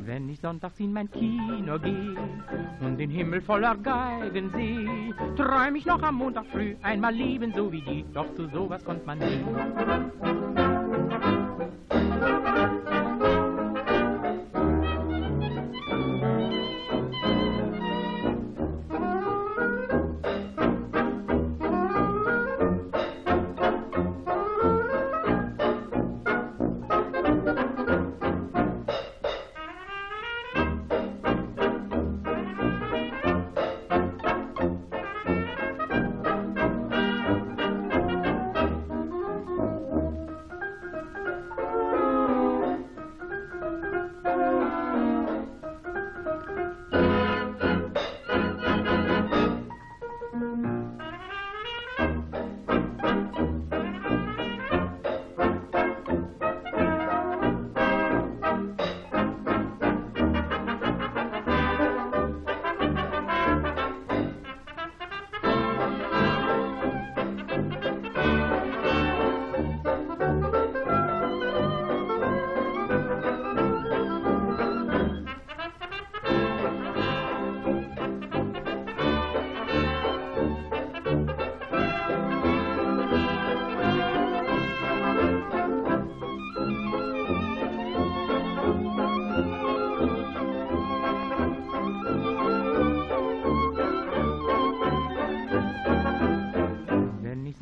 Wenn 0.05 0.29
ich 0.29 0.41
sonntags 0.77 0.81
in 0.81 0.93
mein 0.93 1.11
Kino 1.11 1.79
geh 1.79 2.17
und 2.85 2.99
den 2.99 3.11
Himmel 3.11 3.41
voller 3.41 3.77
Geigen 3.77 4.51
seh, 4.55 5.13
träum 5.37 5.77
ich 5.77 5.87
noch 5.87 6.03
am 6.03 6.17
Montag 6.17 6.47
früh 6.47 6.77
einmal 6.83 7.15
lieben 7.15 7.53
so 7.55 7.71
wie 7.73 7.83
die, 7.83 8.05
doch 8.13 8.35
zu 8.35 8.49
sowas 8.49 8.85
kommt 8.85 9.07
man 9.07 9.19
nie. 9.19 9.45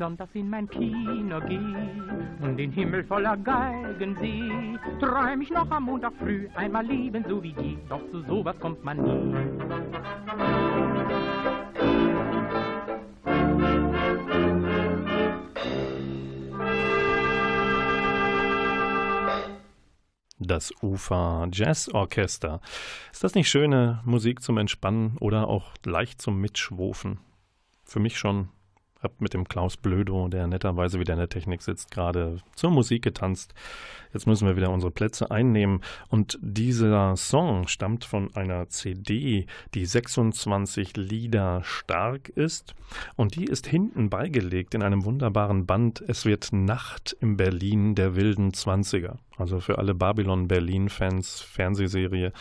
Sonntags 0.05 0.35
in 0.35 0.47
mein 0.47 0.69
Kino 0.69 1.39
geh 1.47 2.45
und 2.45 2.57
den 2.57 2.71
Himmel 2.71 3.03
voller 3.05 3.35
Geigen 3.37 4.15
seh, 4.21 4.77
träum 4.99 5.41
ich 5.41 5.49
noch 5.49 5.69
am 5.71 5.85
Montag 5.85 6.13
früh 6.19 6.47
einmal 6.53 6.85
lieben 6.85 7.25
so 7.27 7.41
wie 7.41 7.53
die, 7.53 7.79
doch 7.89 8.01
zu 8.11 8.21
sowas 8.21 8.55
kommt 8.59 8.83
man 8.83 8.97
nie. 9.01 9.33
Das 20.37 20.71
Ufer 20.83 21.47
Jazz 21.51 21.89
Orchester. 21.91 22.61
Ist 23.11 23.23
das 23.23 23.33
nicht 23.33 23.49
schöne 23.49 24.01
Musik 24.05 24.43
zum 24.43 24.59
Entspannen 24.59 25.17
oder 25.19 25.47
auch 25.47 25.73
leicht 25.83 26.21
zum 26.21 26.39
Mitschwofen? 26.39 27.19
Für 27.83 27.99
mich 27.99 28.19
schon 28.19 28.49
Hab 29.05 29.21
mit 29.21 29.35
dem 29.35 29.47
Klaus 29.47 29.77
Blödo, 29.77 30.29
der 30.29 30.47
netterweise 30.47 30.99
wieder 30.99 31.13
in 31.13 31.19
der 31.19 31.29
Technik 31.29 31.61
sitzt, 31.61 31.91
gerade 31.91 32.39
zur 32.55 32.71
Musik 32.71 33.03
getanzt. 33.03 33.53
Jetzt 34.13 34.25
müssen 34.25 34.47
wir 34.47 34.55
wieder 34.55 34.71
unsere 34.71 34.91
Plätze 34.91 35.29
einnehmen. 35.29 35.81
Und 36.09 36.39
dieser 36.41 37.15
Song 37.15 37.67
stammt 37.67 38.03
von 38.03 38.35
einer 38.35 38.67
CD, 38.67 39.45
die 39.75 39.85
26 39.85 40.97
Lieder 40.97 41.61
stark 41.63 42.29
ist. 42.29 42.73
Und 43.15 43.35
die 43.35 43.45
ist 43.45 43.67
hinten 43.67 44.09
beigelegt 44.09 44.73
in 44.73 44.81
einem 44.81 45.05
wunderbaren 45.05 45.67
Band. 45.67 46.03
Es 46.07 46.25
wird 46.25 46.51
Nacht 46.51 47.15
im 47.19 47.37
Berlin 47.37 47.93
der 47.93 48.15
wilden 48.15 48.53
Zwanziger. 48.53 49.19
Also 49.37 49.59
für 49.59 49.77
alle 49.77 49.93
Babylon 49.93 50.47
Berlin-Fans, 50.47 51.41
Fernsehserie. 51.41 52.31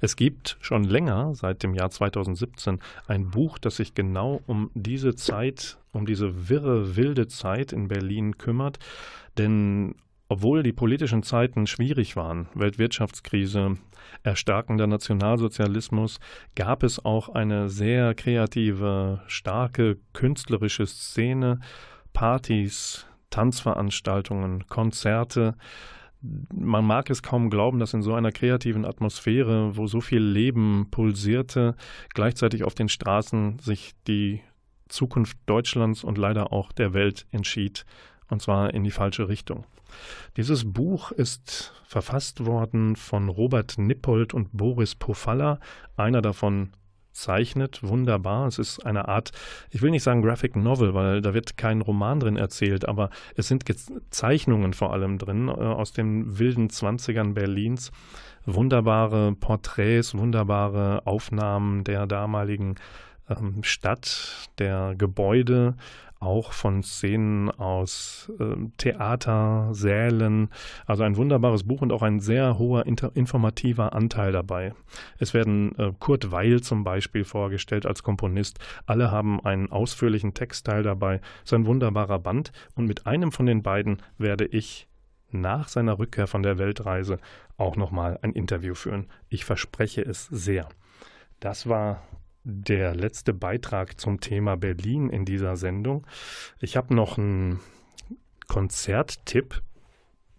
Es 0.00 0.16
gibt 0.16 0.58
schon 0.60 0.84
länger, 0.84 1.34
seit 1.34 1.62
dem 1.62 1.74
Jahr 1.74 1.90
2017, 1.90 2.78
ein 3.06 3.30
Buch, 3.30 3.56
das 3.56 3.76
sich 3.76 3.94
genau 3.94 4.42
um 4.46 4.70
diese 4.74 5.14
Zeit, 5.14 5.78
um 5.92 6.06
diese 6.06 6.48
wirre, 6.48 6.96
wilde 6.96 7.28
Zeit 7.28 7.72
in 7.72 7.88
Berlin 7.88 8.38
kümmert. 8.38 8.78
Denn 9.38 9.94
obwohl 10.28 10.62
die 10.62 10.72
politischen 10.72 11.24
Zeiten 11.24 11.66
schwierig 11.66 12.14
waren, 12.14 12.46
Weltwirtschaftskrise, 12.54 13.78
erstarkender 14.22 14.86
Nationalsozialismus, 14.86 16.20
gab 16.54 16.84
es 16.84 17.04
auch 17.04 17.30
eine 17.30 17.68
sehr 17.68 18.14
kreative, 18.14 19.22
starke 19.26 19.98
künstlerische 20.12 20.86
Szene, 20.86 21.58
Partys, 22.12 23.06
Tanzveranstaltungen, 23.30 24.68
Konzerte, 24.68 25.56
man 26.22 26.84
mag 26.84 27.08
es 27.08 27.22
kaum 27.22 27.48
glauben, 27.48 27.78
dass 27.78 27.94
in 27.94 28.02
so 28.02 28.14
einer 28.14 28.30
kreativen 28.30 28.84
Atmosphäre, 28.84 29.76
wo 29.76 29.86
so 29.86 30.00
viel 30.00 30.20
Leben 30.20 30.88
pulsierte, 30.90 31.74
gleichzeitig 32.14 32.64
auf 32.64 32.74
den 32.74 32.88
Straßen 32.88 33.58
sich 33.58 33.92
die 34.06 34.42
Zukunft 34.90 35.38
Deutschlands 35.46 36.04
und 36.04 36.18
leider 36.18 36.52
auch 36.52 36.72
der 36.72 36.92
Welt 36.92 37.26
entschied, 37.30 37.86
und 38.28 38.42
zwar 38.42 38.74
in 38.74 38.84
die 38.84 38.90
falsche 38.90 39.28
Richtung. 39.28 39.64
Dieses 40.36 40.72
Buch 40.72 41.10
ist 41.10 41.72
verfasst 41.86 42.46
worden 42.46 42.94
von 42.96 43.28
Robert 43.28 43.78
Nippold 43.78 44.34
und 44.34 44.50
Boris 44.52 44.94
Pofalla. 44.94 45.58
Einer 45.96 46.22
davon 46.22 46.70
zeichnet 47.12 47.82
wunderbar. 47.82 48.46
Es 48.46 48.58
ist 48.58 48.86
eine 48.86 49.08
Art, 49.08 49.32
ich 49.70 49.82
will 49.82 49.90
nicht 49.90 50.02
sagen 50.02 50.22
Graphic 50.22 50.56
Novel, 50.56 50.94
weil 50.94 51.20
da 51.20 51.34
wird 51.34 51.56
kein 51.56 51.80
Roman 51.80 52.20
drin 52.20 52.36
erzählt, 52.36 52.88
aber 52.88 53.10
es 53.34 53.48
sind 53.48 53.64
Zeichnungen 54.10 54.72
vor 54.74 54.92
allem 54.92 55.18
drin 55.18 55.48
äh, 55.48 55.52
aus 55.52 55.92
den 55.92 56.38
wilden 56.38 56.70
Zwanzigern 56.70 57.34
Berlins. 57.34 57.90
Wunderbare 58.46 59.34
Porträts, 59.34 60.16
wunderbare 60.16 61.06
Aufnahmen 61.06 61.84
der 61.84 62.06
damaligen 62.06 62.76
ähm, 63.30 63.62
Stadt, 63.62 64.50
der 64.58 64.94
Gebäude, 64.96 65.74
auch 66.20 66.52
von 66.52 66.82
Szenen 66.82 67.50
aus 67.50 68.30
äh, 68.38 68.54
Theatersälen. 68.76 70.50
Also 70.86 71.02
ein 71.02 71.16
wunderbares 71.16 71.64
Buch 71.64 71.80
und 71.80 71.92
auch 71.92 72.02
ein 72.02 72.20
sehr 72.20 72.58
hoher 72.58 72.84
informativer 72.86 73.94
Anteil 73.94 74.30
dabei. 74.30 74.74
Es 75.18 75.32
werden 75.32 75.74
äh, 75.78 75.92
Kurt 75.98 76.30
Weil 76.30 76.60
zum 76.60 76.84
Beispiel 76.84 77.24
vorgestellt 77.24 77.86
als 77.86 78.02
Komponist. 78.02 78.58
Alle 78.84 79.10
haben 79.10 79.42
einen 79.44 79.72
ausführlichen 79.72 80.34
Textteil 80.34 80.82
dabei. 80.82 81.20
Es 81.38 81.52
ist 81.52 81.54
ein 81.54 81.66
wunderbarer 81.66 82.18
Band 82.18 82.52
und 82.74 82.84
mit 82.84 83.06
einem 83.06 83.32
von 83.32 83.46
den 83.46 83.62
beiden 83.62 84.02
werde 84.18 84.44
ich 84.44 84.88
nach 85.32 85.68
seiner 85.68 85.98
Rückkehr 85.98 86.26
von 86.26 86.42
der 86.42 86.58
Weltreise 86.58 87.18
auch 87.56 87.76
nochmal 87.76 88.18
ein 88.20 88.32
Interview 88.32 88.74
führen. 88.74 89.06
Ich 89.28 89.44
verspreche 89.44 90.02
es 90.02 90.26
sehr. 90.26 90.68
Das 91.38 91.68
war 91.68 92.02
der 92.44 92.94
letzte 92.94 93.34
Beitrag 93.34 94.00
zum 94.00 94.20
Thema 94.20 94.56
Berlin 94.56 95.10
in 95.10 95.24
dieser 95.24 95.56
Sendung. 95.56 96.06
Ich 96.60 96.76
habe 96.76 96.94
noch 96.94 97.18
einen 97.18 97.60
Konzerttipp. 98.46 99.62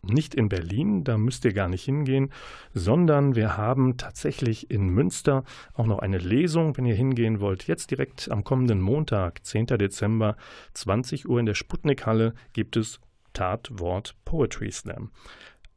Nicht 0.04 0.34
in 0.34 0.50
Berlin, 0.50 1.04
da 1.04 1.20
müsst 1.20 1.46
ihr 1.46 1.54
gar 1.54 1.70
nicht 1.70 1.84
hingehen, 1.84 2.32
sondern 2.74 3.36
wir 3.36 3.56
haben 3.56 3.98
tatsächlich 3.98 4.72
in 4.72 4.88
Münster 4.88 5.44
auch 5.76 5.86
noch 5.86 6.00
eine 6.00 6.18
Lesung, 6.18 6.76
wenn 6.76 6.88
ihr 6.88 6.96
hingehen 6.96 7.40
wollt. 7.40 7.68
Jetzt 7.68 7.92
direkt 7.92 8.32
am 8.32 8.44
kommenden 8.44 8.82
Montag, 8.82 9.46
10. 9.46 9.68
Dezember, 9.68 10.38
20 10.74 11.30
Uhr 11.30 11.40
in 11.40 11.46
der 11.46 11.54
Sputnikhalle 11.54 12.34
gibt 12.54 12.78
es 12.78 13.00
Tatwort 13.34 14.16
Poetry 14.26 14.72
Slam. 14.72 15.12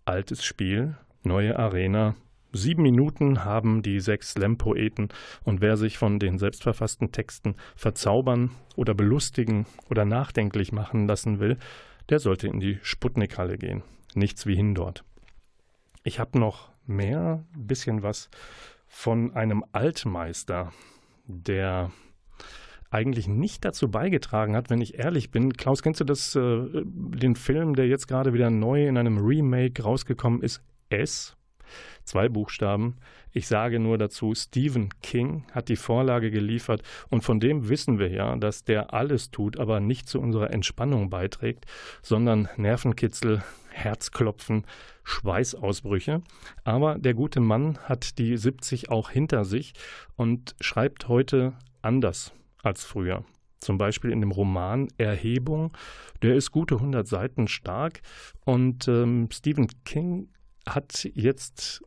Altes 0.07 0.43
Spiel, 0.43 0.97
neue 1.23 1.59
Arena, 1.59 2.15
Sieben 2.57 2.83
Minuten 2.83 3.45
haben 3.45 3.83
die 3.83 3.99
sechs 3.99 4.31
Slam-Poeten 4.31 5.09
und 5.43 5.61
wer 5.61 5.77
sich 5.77 5.99
von 5.99 6.21
den 6.21 6.39
selbstverfassten 6.39 7.11
Texten 7.11 7.57
verzaubern 7.75 8.53
oder 8.77 8.95
belustigen 8.95 9.67
oder 9.91 10.05
nachdenklich 10.05 10.71
machen 10.71 11.09
lassen 11.09 11.41
will, 11.41 11.59
der 12.11 12.21
sollte 12.21 12.47
in 12.47 12.61
die 12.61 12.79
Sputnik-Halle 12.81 13.59
gehen. 13.59 13.83
Nichts 14.15 14.47
wie 14.47 14.55
hin 14.55 14.77
dort. 14.77 15.05
Ich 16.05 16.21
habe 16.21 16.39
noch 16.39 16.71
mehr, 16.87 17.45
ein 17.57 17.67
bisschen 17.67 18.05
was 18.05 18.31
von 18.87 19.35
einem 19.35 19.65
Altmeister, 19.73 20.73
der 21.27 21.91
eigentlich 22.91 23.27
nicht 23.27 23.65
dazu 23.65 23.91
beigetragen 23.91 24.55
hat, 24.55 24.71
wenn 24.71 24.81
ich 24.81 24.97
ehrlich 24.97 25.33
bin. 25.33 25.55
Klaus, 25.55 25.83
kennst 25.83 25.99
du 25.99 26.05
das, 26.05 26.37
äh, 26.37 26.69
den 26.85 27.35
Film, 27.35 27.75
der 27.75 27.89
jetzt 27.89 28.07
gerade 28.07 28.33
wieder 28.33 28.51
neu 28.51 28.87
in 28.87 28.97
einem 28.97 29.19
Remake 29.19 29.83
rausgekommen 29.83 30.41
ist? 30.43 30.63
S? 30.91 31.37
Zwei 32.05 32.29
Buchstaben. 32.29 32.97
Ich 33.33 33.49
sage 33.49 33.81
nur 33.81 33.99
dazu, 33.99 34.35
Stephen 34.35 34.91
King 35.03 35.45
hat 35.53 35.69
die 35.69 35.77
Vorlage 35.77 36.31
geliefert 36.31 36.83
und 37.11 37.23
von 37.23 37.41
dem 37.41 37.69
wissen 37.69 37.99
wir 37.99 38.09
ja, 38.09 38.37
dass 38.37 38.65
der 38.65 38.95
alles 38.95 39.31
tut, 39.31 39.59
aber 39.59 39.81
nicht 39.81 40.09
zu 40.09 40.21
unserer 40.21 40.53
Entspannung 40.53 41.11
beiträgt, 41.11 41.67
sondern 42.03 42.49
Nervenkitzel, 42.57 43.43
Herzklopfen, 43.71 44.65
Schweißausbrüche. 45.03 46.23
Aber 46.63 46.99
der 46.99 47.15
gute 47.15 47.41
Mann 47.41 47.79
hat 47.83 48.19
die 48.19 48.37
70 48.37 48.91
auch 48.91 49.11
hinter 49.11 49.45
sich 49.45 49.75
und 50.17 50.55
schreibt 50.61 51.09
heute 51.09 51.55
anders 51.83 52.33
als 52.63 52.85
früher 52.85 53.25
zum 53.65 53.79
Beispiel 53.79 54.13
in 54.13 54.21
dem 54.21 54.31
Roman 54.31 54.89
Erhebung. 54.99 55.73
Der 56.23 56.37
ist 56.37 56.53
gute 56.53 56.77
100 56.77 57.09
Seiten 57.09 57.49
stark 57.49 58.03
und 58.45 58.87
ähm, 58.87 59.29
Stephen 59.33 59.69
King 59.85 60.29
hat 60.67 61.09
jetzt 61.15 61.83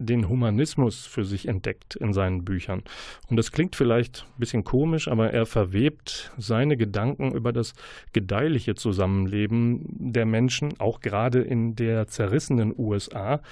den 0.00 0.28
Humanismus 0.28 1.06
für 1.06 1.24
sich 1.24 1.46
entdeckt 1.46 1.94
in 1.94 2.12
seinen 2.12 2.44
Büchern. 2.44 2.82
Und 3.28 3.36
das 3.36 3.52
klingt 3.52 3.76
vielleicht 3.76 4.26
ein 4.34 4.40
bisschen 4.40 4.64
komisch, 4.64 5.08
aber 5.08 5.32
er 5.32 5.46
verwebt 5.46 6.32
seine 6.38 6.76
Gedanken 6.76 7.32
über 7.32 7.52
das 7.52 7.74
gedeihliche 8.12 8.74
Zusammenleben 8.74 9.84
der 10.12 10.24
Menschen, 10.24 10.80
auch 10.80 11.00
gerade 11.00 11.42
in 11.42 11.76
der 11.76 12.06
zerrissenen 12.06 12.74
USA. 12.76 13.42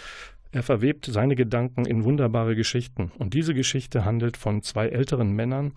Er 0.50 0.62
verwebt 0.62 1.04
seine 1.04 1.36
Gedanken 1.36 1.84
in 1.84 2.04
wunderbare 2.04 2.56
Geschichten. 2.56 3.12
Und 3.18 3.34
diese 3.34 3.52
Geschichte 3.52 4.06
handelt 4.06 4.38
von 4.38 4.62
zwei 4.62 4.88
älteren 4.88 5.32
Männern, 5.32 5.74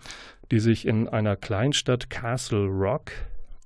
die 0.51 0.59
sich 0.59 0.87
in 0.87 1.09
einer 1.09 1.35
Kleinstadt 1.35 2.09
Castle 2.09 2.67
Rock 2.67 3.11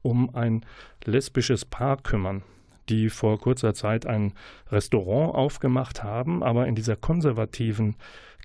um 0.01 0.33
ein 0.35 0.65
lesbisches 1.05 1.65
Paar 1.65 2.01
kümmern 2.01 2.43
die 2.89 3.09
vor 3.09 3.39
kurzer 3.39 3.73
Zeit 3.73 4.05
ein 4.05 4.33
Restaurant 4.71 5.35
aufgemacht 5.35 6.03
haben, 6.03 6.43
aber 6.43 6.67
in 6.67 6.75
dieser 6.75 6.95
konservativen 6.95 7.95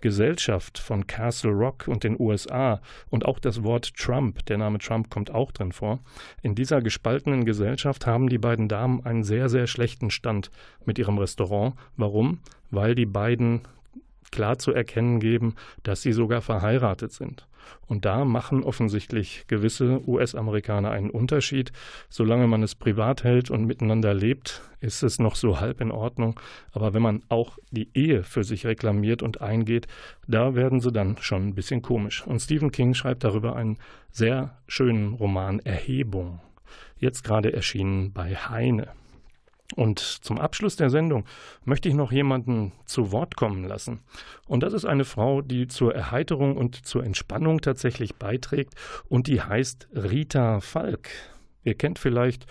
Gesellschaft 0.00 0.78
von 0.78 1.06
Castle 1.06 1.50
Rock 1.50 1.86
und 1.86 2.04
den 2.04 2.18
USA 2.18 2.80
und 3.10 3.26
auch 3.26 3.38
das 3.38 3.62
Wort 3.62 3.94
Trump, 3.94 4.44
der 4.46 4.58
Name 4.58 4.78
Trump 4.78 5.10
kommt 5.10 5.30
auch 5.30 5.52
drin 5.52 5.72
vor, 5.72 6.00
in 6.42 6.54
dieser 6.54 6.80
gespaltenen 6.80 7.44
Gesellschaft 7.44 8.06
haben 8.06 8.28
die 8.28 8.38
beiden 8.38 8.68
Damen 8.68 9.04
einen 9.04 9.24
sehr, 9.24 9.48
sehr 9.48 9.66
schlechten 9.66 10.10
Stand 10.10 10.50
mit 10.84 10.98
ihrem 10.98 11.18
Restaurant. 11.18 11.74
Warum? 11.96 12.40
Weil 12.70 12.94
die 12.94 13.06
beiden 13.06 13.62
klar 14.30 14.58
zu 14.58 14.72
erkennen 14.72 15.20
geben, 15.20 15.54
dass 15.82 16.02
sie 16.02 16.12
sogar 16.12 16.40
verheiratet 16.40 17.12
sind. 17.12 17.46
Und 17.86 18.04
da 18.04 18.24
machen 18.24 18.62
offensichtlich 18.62 19.44
gewisse 19.48 20.06
US-Amerikaner 20.06 20.90
einen 20.90 21.10
Unterschied. 21.10 21.72
Solange 22.08 22.46
man 22.46 22.62
es 22.62 22.74
privat 22.74 23.24
hält 23.24 23.50
und 23.50 23.66
miteinander 23.66 24.14
lebt, 24.14 24.62
ist 24.80 25.02
es 25.02 25.18
noch 25.18 25.34
so 25.34 25.60
halb 25.60 25.80
in 25.80 25.90
Ordnung. 25.90 26.38
Aber 26.72 26.94
wenn 26.94 27.02
man 27.02 27.22
auch 27.28 27.58
die 27.70 27.88
Ehe 27.94 28.22
für 28.22 28.44
sich 28.44 28.66
reklamiert 28.66 29.22
und 29.22 29.40
eingeht, 29.40 29.86
da 30.26 30.54
werden 30.54 30.80
sie 30.80 30.92
dann 30.92 31.16
schon 31.20 31.48
ein 31.48 31.54
bisschen 31.54 31.82
komisch. 31.82 32.26
Und 32.26 32.40
Stephen 32.40 32.70
King 32.70 32.94
schreibt 32.94 33.24
darüber 33.24 33.56
einen 33.56 33.78
sehr 34.10 34.56
schönen 34.66 35.14
Roman 35.14 35.60
Erhebung. 35.60 36.40
Jetzt 36.98 37.24
gerade 37.24 37.52
erschienen 37.52 38.12
bei 38.12 38.34
Heine. 38.36 38.99
Und 39.76 39.98
zum 39.98 40.38
Abschluss 40.38 40.76
der 40.76 40.90
Sendung 40.90 41.24
möchte 41.64 41.88
ich 41.88 41.94
noch 41.94 42.12
jemanden 42.12 42.72
zu 42.86 43.12
Wort 43.12 43.36
kommen 43.36 43.64
lassen. 43.64 44.00
Und 44.46 44.62
das 44.62 44.72
ist 44.72 44.84
eine 44.84 45.04
Frau, 45.04 45.42
die 45.42 45.68
zur 45.68 45.94
Erheiterung 45.94 46.56
und 46.56 46.86
zur 46.86 47.04
Entspannung 47.04 47.60
tatsächlich 47.60 48.16
beiträgt 48.16 48.74
und 49.08 49.26
die 49.26 49.40
heißt 49.40 49.88
Rita 49.94 50.60
Falk. 50.60 51.10
Ihr 51.62 51.74
kennt 51.74 51.98
vielleicht 51.98 52.46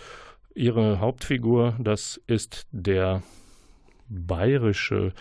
ihre 0.53 0.99
Hauptfigur, 0.99 1.75
das 1.79 2.21
ist 2.27 2.67
der 2.71 3.23
bayerische 4.09 5.13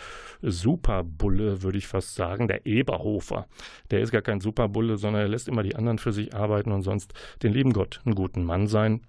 Superbulle, 0.42 1.62
würde 1.62 1.78
ich 1.78 1.86
fast 1.86 2.14
sagen, 2.14 2.49
der 2.49 2.66
Eberhofer. 2.66 3.46
Der 3.90 4.01
ist 4.01 4.11
gar 4.11 4.22
kein 4.22 4.40
Superbulle, 4.40 4.96
sondern 4.96 5.22
er 5.22 5.28
lässt 5.28 5.49
immer 5.49 5.62
die 5.62 5.76
anderen 5.76 5.99
für 5.99 6.12
sich 6.12 6.34
arbeiten 6.34 6.72
und 6.72 6.82
sonst 6.82 7.12
den 7.42 7.53
lieben 7.53 7.72
Gott 7.72 8.01
einen 8.05 8.14
guten 8.14 8.44
Mann 8.44 8.66
sein. 8.66 9.03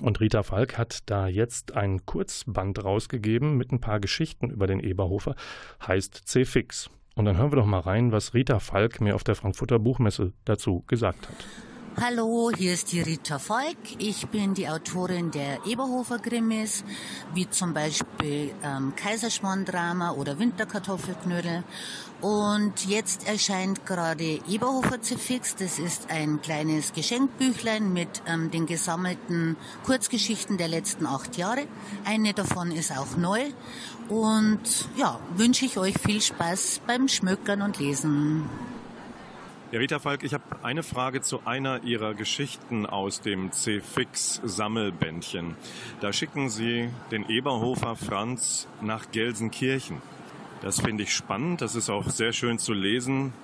Und 0.00 0.20
Rita 0.20 0.42
Falk 0.42 0.76
hat 0.76 0.98
da 1.06 1.28
jetzt 1.28 1.76
ein 1.76 2.04
Kurzband 2.04 2.82
rausgegeben 2.84 3.56
mit 3.56 3.72
ein 3.72 3.80
paar 3.80 4.00
Geschichten 4.00 4.50
über 4.50 4.66
den 4.66 4.80
Eberhofer, 4.80 5.36
heißt 5.86 6.22
C-Fix. 6.24 6.90
Und 7.14 7.26
dann 7.26 7.36
hören 7.36 7.52
wir 7.52 7.56
doch 7.56 7.66
mal 7.66 7.80
rein, 7.80 8.10
was 8.10 8.34
Rita 8.34 8.58
Falk 8.58 9.00
mir 9.00 9.14
auf 9.14 9.22
der 9.22 9.36
Frankfurter 9.36 9.78
Buchmesse 9.78 10.32
dazu 10.44 10.82
gesagt 10.88 11.28
hat. 11.28 11.36
Hallo, 12.00 12.50
hier 12.56 12.74
ist 12.74 12.90
die 12.90 13.02
Rita 13.02 13.38
Falk. 13.38 13.76
Ich 13.98 14.26
bin 14.26 14.52
die 14.54 14.68
Autorin 14.68 15.30
der 15.30 15.64
Eberhofer 15.64 16.18
Grimmis, 16.18 16.84
wie 17.34 17.48
zum 17.48 17.72
Beispiel 17.72 18.50
ähm, 18.64 18.94
Kaiserschmarrn-Drama 18.96 20.10
oder 20.10 20.40
Winterkartoffelknödel. 20.40 21.62
Und 22.24 22.86
jetzt 22.86 23.28
erscheint 23.28 23.84
gerade 23.84 24.40
Eberhofer 24.48 25.02
Zifix. 25.02 25.56
Das 25.56 25.78
ist 25.78 26.10
ein 26.10 26.40
kleines 26.40 26.94
Geschenkbüchlein 26.94 27.92
mit 27.92 28.22
ähm, 28.26 28.50
den 28.50 28.64
gesammelten 28.64 29.58
Kurzgeschichten 29.84 30.56
der 30.56 30.68
letzten 30.68 31.04
acht 31.04 31.36
Jahre. 31.36 31.66
Eine 32.06 32.32
davon 32.32 32.72
ist 32.72 32.96
auch 32.96 33.18
neu. 33.18 33.42
Und 34.08 34.88
ja, 34.96 35.20
wünsche 35.36 35.66
ich 35.66 35.76
euch 35.76 35.98
viel 35.98 36.22
Spaß 36.22 36.80
beim 36.86 37.08
Schmökern 37.08 37.60
und 37.60 37.78
Lesen. 37.78 38.48
Ja, 39.70 39.78
Rita 39.80 39.98
Falk, 39.98 40.22
ich 40.22 40.32
habe 40.32 40.44
eine 40.62 40.82
Frage 40.82 41.20
zu 41.20 41.44
einer 41.44 41.84
Ihrer 41.84 42.14
Geschichten 42.14 42.86
aus 42.86 43.20
dem 43.20 43.52
C-Fix 43.52 44.40
Sammelbändchen. 44.42 45.56
Da 46.00 46.10
schicken 46.14 46.48
Sie 46.48 46.88
den 47.10 47.28
Eberhofer 47.28 47.96
Franz 47.96 48.66
nach 48.80 49.10
Gelsenkirchen. 49.10 50.00
Das 50.64 50.80
finde 50.80 51.02
ich 51.02 51.12
spannend, 51.12 51.60
das 51.60 51.74
ist 51.74 51.90
auch 51.90 52.08
sehr 52.08 52.32
schön 52.32 52.58
zu 52.58 52.72
lesen. 52.72 53.34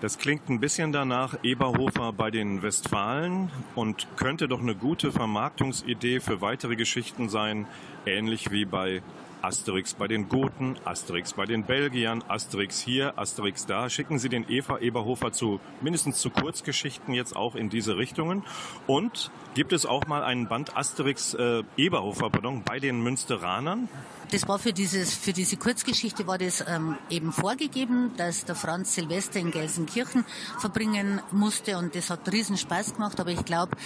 Das 0.00 0.18
klingt 0.18 0.48
ein 0.48 0.60
bisschen 0.60 0.92
danach 0.92 1.34
Eberhofer 1.42 2.12
bei 2.12 2.30
den 2.30 2.62
Westfalen 2.62 3.50
und 3.74 4.06
könnte 4.16 4.46
doch 4.46 4.60
eine 4.60 4.76
gute 4.76 5.10
Vermarktungsidee 5.10 6.20
für 6.20 6.40
weitere 6.40 6.76
Geschichten 6.76 7.28
sein, 7.28 7.66
ähnlich 8.06 8.52
wie 8.52 8.64
bei 8.64 9.02
Asterix 9.42 9.94
bei 9.94 10.06
den 10.06 10.28
Goten, 10.28 10.76
Asterix 10.84 11.32
bei 11.32 11.46
den 11.46 11.64
Belgiern, 11.64 12.22
Asterix 12.28 12.80
hier, 12.80 13.18
Asterix 13.18 13.66
da. 13.66 13.90
Schicken 13.90 14.20
Sie 14.20 14.28
den 14.28 14.48
Eva 14.48 14.78
Eberhofer 14.78 15.32
zu 15.32 15.58
mindestens 15.80 16.18
zu 16.18 16.30
Kurzgeschichten 16.30 17.12
jetzt 17.12 17.34
auch 17.34 17.56
in 17.56 17.70
diese 17.70 17.96
Richtungen. 17.96 18.44
Und 18.86 19.32
gibt 19.54 19.72
es 19.72 19.84
auch 19.84 20.06
mal 20.06 20.22
einen 20.22 20.46
Band 20.46 20.76
Asterix 20.76 21.34
äh, 21.34 21.64
Eberhofer 21.76 22.30
pardon, 22.30 22.62
bei 22.62 22.78
den 22.78 23.02
Münsteranern? 23.02 23.88
Das 24.32 24.48
war 24.48 24.58
für 24.58 24.72
dieses 24.72 25.12
für 25.12 25.34
diese 25.34 25.58
Kurzgeschichte 25.58 26.26
war 26.26 26.38
das 26.38 26.64
ähm, 26.66 26.96
eben 27.10 27.32
vorgegeben, 27.32 28.12
dass 28.16 28.46
der 28.46 28.54
Franz 28.54 28.94
Silvester 28.94 29.38
in 29.38 29.50
Gelsenkirchen 29.50 30.24
verbringen 30.58 31.20
musste 31.32 31.76
und 31.76 31.94
das 31.94 32.08
hat 32.08 32.32
riesen 32.32 32.56
Spaß 32.56 32.94
gemacht. 32.94 33.20
Aber 33.20 33.28
ich 33.28 33.44
glaube, 33.44 33.76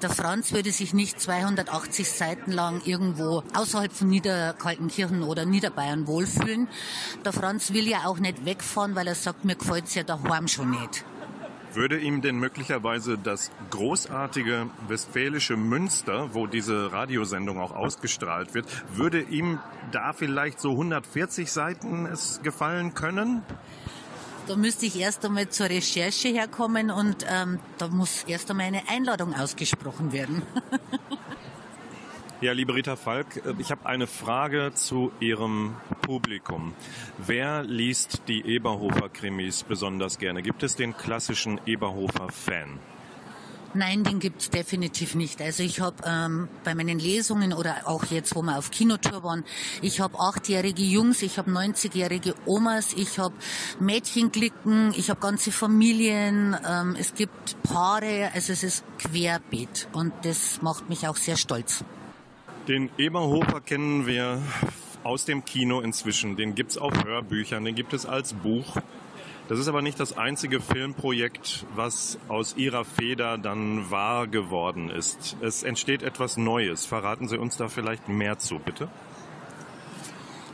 der 0.00 0.08
Franz 0.08 0.52
würde 0.52 0.72
sich 0.72 0.94
nicht 0.94 1.20
280 1.20 2.10
Seiten 2.10 2.50
lang 2.50 2.80
irgendwo 2.86 3.42
außerhalb 3.52 3.92
von 3.92 4.08
Niederkaltenkirchen 4.08 5.22
oder 5.22 5.44
Niederbayern 5.44 6.06
wohlfühlen. 6.06 6.68
Der 7.22 7.34
Franz 7.34 7.74
will 7.74 7.86
ja 7.86 8.06
auch 8.06 8.20
nicht 8.20 8.46
wegfahren, 8.46 8.94
weil 8.94 9.06
er 9.06 9.14
sagt, 9.14 9.44
mir 9.44 9.56
gefällt's 9.56 9.94
ja 9.94 10.02
daheim 10.02 10.48
schon 10.48 10.70
nicht. 10.70 11.04
Würde 11.72 11.98
ihm 11.98 12.20
denn 12.20 12.36
möglicherweise 12.36 13.16
das 13.16 13.50
großartige 13.70 14.68
westfälische 14.88 15.56
Münster, 15.56 16.34
wo 16.34 16.46
diese 16.46 16.92
Radiosendung 16.92 17.60
auch 17.60 17.72
ausgestrahlt 17.72 18.54
wird, 18.54 18.66
würde 18.96 19.20
ihm 19.20 19.60
da 19.92 20.12
vielleicht 20.12 20.60
so 20.60 20.72
140 20.72 21.50
Seiten 21.50 22.06
es 22.06 22.40
gefallen 22.42 22.94
können? 22.94 23.42
Da 24.48 24.56
müsste 24.56 24.86
ich 24.86 24.98
erst 24.98 25.24
einmal 25.24 25.48
zur 25.48 25.66
Recherche 25.66 26.28
herkommen 26.28 26.90
und 26.90 27.24
ähm, 27.28 27.60
da 27.78 27.86
muss 27.86 28.24
erst 28.24 28.50
einmal 28.50 28.66
eine 28.66 28.88
Einladung 28.88 29.34
ausgesprochen 29.34 30.12
werden. 30.12 30.42
Ja, 32.42 32.52
liebe 32.52 32.74
Rita 32.74 32.96
Falk, 32.96 33.44
äh, 33.44 33.52
ich 33.58 33.70
habe 33.70 33.84
eine 33.84 34.06
Frage 34.06 34.72
zu 34.72 35.12
Ihrem 35.20 35.76
Publikum. 36.00 36.72
Wer 37.18 37.64
liest 37.64 38.22
die 38.28 38.40
Eberhofer-Krimis 38.40 39.64
besonders 39.64 40.16
gerne? 40.16 40.40
Gibt 40.40 40.62
es 40.62 40.74
den 40.74 40.96
klassischen 40.96 41.60
Eberhofer-Fan? 41.66 42.78
Nein, 43.74 44.04
den 44.04 44.20
gibt's 44.20 44.48
definitiv 44.48 45.14
nicht. 45.16 45.42
Also 45.42 45.62
ich 45.62 45.80
habe 45.82 45.96
ähm, 46.06 46.48
bei 46.64 46.74
meinen 46.74 46.98
Lesungen 46.98 47.52
oder 47.52 47.82
auch 47.84 48.06
jetzt, 48.06 48.34
wo 48.34 48.40
wir 48.40 48.56
auf 48.56 48.70
Kinotour 48.70 49.22
waren, 49.22 49.44
ich 49.82 50.00
habe 50.00 50.18
achtjährige 50.18 50.82
Jungs, 50.82 51.20
ich 51.20 51.36
habe 51.36 51.50
90-jährige 51.50 52.34
Omas, 52.46 52.94
ich 52.94 53.18
habe 53.18 53.34
Mädchenklicken, 53.80 54.94
ich 54.96 55.10
habe 55.10 55.20
ganze 55.20 55.52
Familien, 55.52 56.56
ähm, 56.66 56.96
es 56.98 57.12
gibt 57.14 57.62
Paare, 57.64 58.30
also 58.32 58.54
es 58.54 58.62
ist 58.62 58.84
querbeet 58.98 59.88
und 59.92 60.14
das 60.22 60.62
macht 60.62 60.88
mich 60.88 61.06
auch 61.06 61.16
sehr 61.16 61.36
stolz. 61.36 61.84
Den 62.68 62.90
Eberhofer 62.98 63.60
kennen 63.60 64.06
wir 64.06 64.42
aus 65.02 65.24
dem 65.24 65.44
Kino 65.44 65.80
inzwischen. 65.80 66.36
Den 66.36 66.54
gibt's 66.54 66.76
auf 66.76 66.92
Hörbüchern, 67.04 67.64
den 67.64 67.74
gibt 67.74 67.94
es 67.94 68.04
als 68.04 68.34
Buch. 68.34 68.76
Das 69.48 69.58
ist 69.58 69.66
aber 69.66 69.82
nicht 69.82 69.98
das 69.98 70.16
einzige 70.16 70.60
Filmprojekt, 70.60 71.66
was 71.74 72.18
aus 72.28 72.56
Ihrer 72.56 72.84
Feder 72.84 73.38
dann 73.38 73.90
wahr 73.90 74.26
geworden 74.28 74.90
ist. 74.90 75.36
Es 75.40 75.62
entsteht 75.62 76.02
etwas 76.02 76.36
Neues. 76.36 76.86
Verraten 76.86 77.28
Sie 77.28 77.38
uns 77.38 77.56
da 77.56 77.68
vielleicht 77.68 78.08
mehr 78.08 78.38
zu, 78.38 78.58
bitte? 78.58 78.88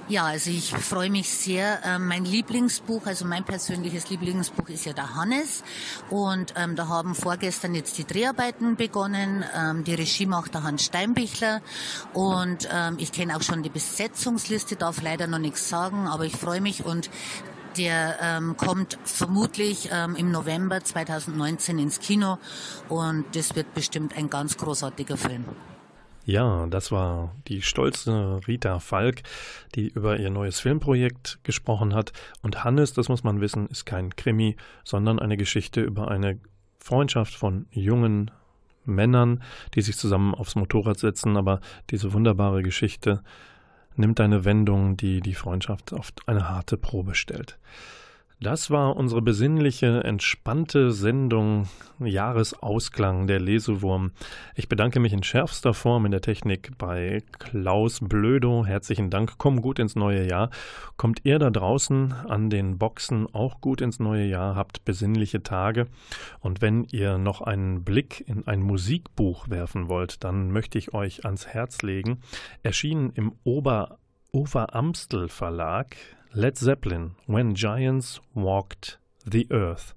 Ja, 0.08 0.26
also 0.26 0.50
ich 0.50 0.72
freue 0.72 1.10
mich 1.10 1.28
sehr. 1.28 1.80
Ähm, 1.84 2.06
mein 2.06 2.24
Lieblingsbuch, 2.24 3.06
also 3.06 3.24
mein 3.24 3.44
persönliches 3.44 4.08
Lieblingsbuch 4.08 4.68
ist 4.68 4.84
ja 4.86 4.92
der 4.92 5.16
Hannes. 5.16 5.64
Und 6.10 6.54
ähm, 6.56 6.76
da 6.76 6.86
haben 6.86 7.16
vorgestern 7.16 7.74
jetzt 7.74 7.98
die 7.98 8.04
Dreharbeiten 8.04 8.76
begonnen. 8.76 9.44
Ähm, 9.52 9.82
die 9.82 9.94
Regie 9.94 10.26
macht 10.26 10.54
der 10.54 10.62
Hans 10.62 10.84
Steinbichler. 10.84 11.60
Und 12.12 12.68
ähm, 12.72 12.98
ich 13.00 13.10
kenne 13.10 13.36
auch 13.36 13.42
schon 13.42 13.64
die 13.64 13.68
Besetzungsliste, 13.68 14.76
darf 14.76 15.02
leider 15.02 15.26
noch 15.26 15.40
nichts 15.40 15.68
sagen, 15.68 16.06
aber 16.06 16.24
ich 16.24 16.36
freue 16.36 16.60
mich 16.60 16.84
und 16.84 17.10
der 17.76 18.16
ähm, 18.22 18.56
kommt 18.56 18.98
vermutlich 19.02 19.90
ähm, 19.92 20.14
im 20.14 20.30
November 20.30 20.82
2019 20.82 21.78
ins 21.80 21.98
Kino 22.00 22.38
und 22.88 23.24
das 23.34 23.54
wird 23.54 23.74
bestimmt 23.74 24.16
ein 24.16 24.30
ganz 24.30 24.56
großartiger 24.56 25.16
Film. 25.16 25.44
Ja, 26.26 26.66
das 26.66 26.90
war 26.90 27.36
die 27.46 27.62
stolze 27.62 28.40
Rita 28.48 28.80
Falk, 28.80 29.22
die 29.76 29.86
über 29.86 30.18
ihr 30.18 30.28
neues 30.28 30.58
Filmprojekt 30.58 31.38
gesprochen 31.44 31.94
hat. 31.94 32.12
Und 32.42 32.64
Hannes, 32.64 32.92
das 32.92 33.08
muss 33.08 33.22
man 33.22 33.40
wissen, 33.40 33.68
ist 33.68 33.84
kein 33.84 34.10
Krimi, 34.16 34.56
sondern 34.82 35.20
eine 35.20 35.36
Geschichte 35.36 35.82
über 35.82 36.08
eine 36.08 36.40
Freundschaft 36.80 37.32
von 37.32 37.66
jungen 37.70 38.32
Männern, 38.84 39.44
die 39.74 39.82
sich 39.82 39.96
zusammen 39.96 40.34
aufs 40.34 40.56
Motorrad 40.56 40.98
setzen. 40.98 41.36
Aber 41.36 41.60
diese 41.90 42.12
wunderbare 42.12 42.64
Geschichte 42.64 43.22
nimmt 43.94 44.18
eine 44.18 44.44
Wendung, 44.44 44.96
die 44.96 45.20
die 45.20 45.34
Freundschaft 45.34 45.92
auf 45.92 46.12
eine 46.26 46.48
harte 46.48 46.76
Probe 46.76 47.14
stellt. 47.14 47.56
Das 48.38 48.70
war 48.70 48.96
unsere 48.96 49.22
besinnliche, 49.22 50.04
entspannte 50.04 50.92
Sendung 50.92 51.68
Jahresausklang 51.98 53.26
der 53.26 53.40
Lesewurm. 53.40 54.12
Ich 54.54 54.68
bedanke 54.68 55.00
mich 55.00 55.14
in 55.14 55.22
schärfster 55.22 55.72
Form 55.72 56.04
in 56.04 56.10
der 56.10 56.20
Technik 56.20 56.76
bei 56.76 57.22
Klaus 57.38 58.00
Blödo. 58.02 58.66
Herzlichen 58.66 59.08
Dank. 59.08 59.38
Komm 59.38 59.62
gut 59.62 59.78
ins 59.78 59.96
neue 59.96 60.28
Jahr. 60.28 60.50
Kommt 60.98 61.20
ihr 61.24 61.38
da 61.38 61.48
draußen 61.48 62.12
an 62.12 62.50
den 62.50 62.76
Boxen 62.76 63.26
auch 63.34 63.62
gut 63.62 63.80
ins 63.80 64.00
neue 64.00 64.26
Jahr, 64.26 64.54
habt 64.54 64.84
besinnliche 64.84 65.42
Tage. 65.42 65.86
Und 66.40 66.60
wenn 66.60 66.84
ihr 66.84 67.16
noch 67.16 67.40
einen 67.40 67.84
Blick 67.84 68.22
in 68.28 68.46
ein 68.46 68.60
Musikbuch 68.60 69.48
werfen 69.48 69.88
wollt, 69.88 70.24
dann 70.24 70.50
möchte 70.50 70.76
ich 70.76 70.92
euch 70.92 71.24
ans 71.24 71.46
Herz 71.46 71.80
legen. 71.80 72.20
Erschienen 72.62 73.12
im 73.14 73.32
Ober 73.44 73.98
Amstel 74.72 75.28
Verlag 75.28 75.96
Led 76.32 76.56
Zeppelin, 76.56 77.12
When 77.26 77.54
Giants 77.54 78.20
Walked 78.34 78.98
the 79.24 79.46
Earth. 79.50 79.94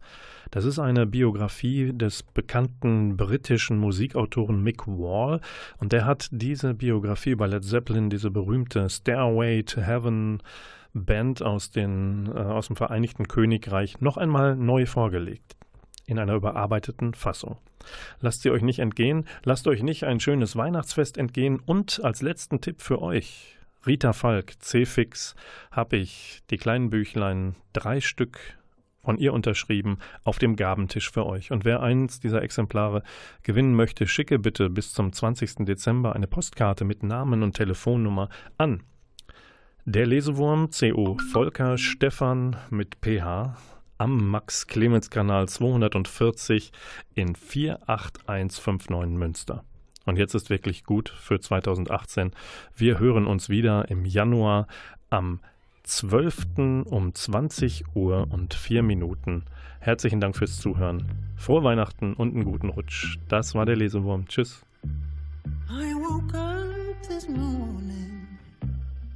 Das 0.51 0.65
ist 0.65 0.79
eine 0.79 1.05
Biografie 1.05 1.93
des 1.93 2.23
bekannten 2.23 3.17
britischen 3.17 3.77
Musikautoren 3.77 4.63
Mick 4.63 4.87
Wall. 4.87 5.41
Und 5.77 5.91
der 5.91 6.05
hat 6.05 6.29
diese 6.31 6.73
Biografie 6.73 7.31
über 7.31 7.47
Led 7.47 7.63
Zeppelin, 7.63 8.09
diese 8.09 8.31
berühmte 8.31 8.89
Stairway 8.89 9.63
to 9.63 9.81
Heaven 9.81 10.41
Band 10.93 11.43
aus, 11.43 11.69
den, 11.69 12.31
äh, 12.33 12.39
aus 12.39 12.67
dem 12.67 12.75
Vereinigten 12.75 13.27
Königreich, 13.27 14.01
noch 14.01 14.17
einmal 14.17 14.55
neu 14.55 14.85
vorgelegt. 14.85 15.55
In 16.07 16.17
einer 16.17 16.33
überarbeiteten 16.33 17.13
Fassung. 17.13 17.57
Lasst 18.19 18.41
sie 18.41 18.49
euch 18.49 18.63
nicht 18.63 18.79
entgehen, 18.79 19.25
lasst 19.43 19.67
euch 19.67 19.83
nicht 19.83 20.05
ein 20.05 20.19
schönes 20.19 20.55
Weihnachtsfest 20.55 21.19
entgehen. 21.19 21.59
Und 21.63 22.03
als 22.03 22.23
letzten 22.23 22.61
Tipp 22.61 22.81
für 22.81 23.01
euch, 23.01 23.58
Rita 23.85 24.13
Falk, 24.13 24.61
C-Fix, 24.61 25.35
habe 25.71 25.97
ich 25.97 26.41
die 26.49 26.57
kleinen 26.57 26.89
Büchlein, 26.89 27.55
drei 27.73 28.01
Stück 28.01 28.39
von 29.03 29.17
ihr 29.17 29.33
unterschrieben, 29.33 29.97
auf 30.23 30.37
dem 30.37 30.55
Gabentisch 30.55 31.11
für 31.11 31.25
euch. 31.25 31.51
Und 31.51 31.65
wer 31.65 31.81
eins 31.81 32.19
dieser 32.19 32.43
Exemplare 32.43 33.03
gewinnen 33.41 33.73
möchte, 33.73 34.05
schicke 34.05 34.37
bitte 34.37 34.69
bis 34.69 34.93
zum 34.93 35.13
20. 35.13 35.65
Dezember 35.65 36.13
eine 36.13 36.27
Postkarte 36.27 36.85
mit 36.85 37.03
Namen 37.03 37.41
und 37.41 37.55
Telefonnummer 37.55 38.29
an 38.57 38.83
Der 39.85 40.05
Lesewurm 40.05 40.69
CO 40.69 41.17
Volker 41.31 41.77
Stefan 41.77 42.57
mit 42.69 42.97
PH 43.01 43.57
am 43.97 44.29
Max-Clemens-Kanal 44.29 45.49
240 45.49 46.71
in 47.15 47.35
48159 47.35 49.17
Münster. 49.17 49.63
Und 50.05 50.17
jetzt 50.17 50.33
ist 50.33 50.49
wirklich 50.49 50.83
gut 50.83 51.09
für 51.09 51.39
2018. 51.39 52.31
Wir 52.75 52.99
hören 52.99 53.27
uns 53.27 53.49
wieder 53.49 53.89
im 53.89 54.05
Januar 54.05 54.67
am 55.09 55.39
12. 55.83 56.85
um 56.85 57.13
20 57.13 57.95
Uhr 57.95 58.27
und 58.31 58.53
4 58.53 58.83
Minuten. 58.83 59.43
Herzlichen 59.79 60.19
Dank 60.19 60.35
fürs 60.35 60.59
Zuhören. 60.59 61.05
Frohe 61.35 61.63
Weihnachten 61.63 62.13
und 62.13 62.35
einen 62.35 62.43
guten 62.43 62.69
Rutsch. 62.69 63.17
Das 63.27 63.55
war 63.55 63.65
der 63.65 63.75
Lesewurm. 63.75 64.27
Tschüss. 64.27 64.63
I 65.69 65.93
woke 65.95 66.35
up 66.35 67.01
this 67.07 67.27
morning 67.27 68.27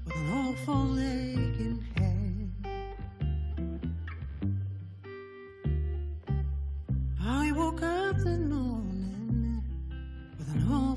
with 0.05 0.15
an 0.15 0.29
awful 0.31 0.97
aching 0.97 1.83
head. 1.95 2.49
I 7.19 7.51
woke 7.51 7.83
up 7.83 8.15
this 8.17 8.25
morning 8.25 8.62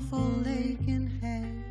awful 0.07 0.47
aching 0.47 1.09
head. 1.21 1.63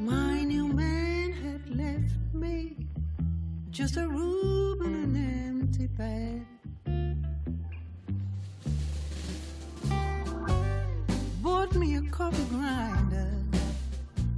My 0.00 0.42
new 0.44 0.68
man 0.68 1.32
had 1.32 1.76
left 1.76 2.34
me 2.34 2.76
just 3.70 3.96
a 3.96 4.08
room 4.08 4.80
and 4.82 5.16
an 5.16 5.60
empty 5.60 5.86
bed. 5.88 6.46
bought 11.42 11.74
me 11.74 11.96
a 11.96 12.02
coffee 12.10 12.44
grinder. 12.50 13.30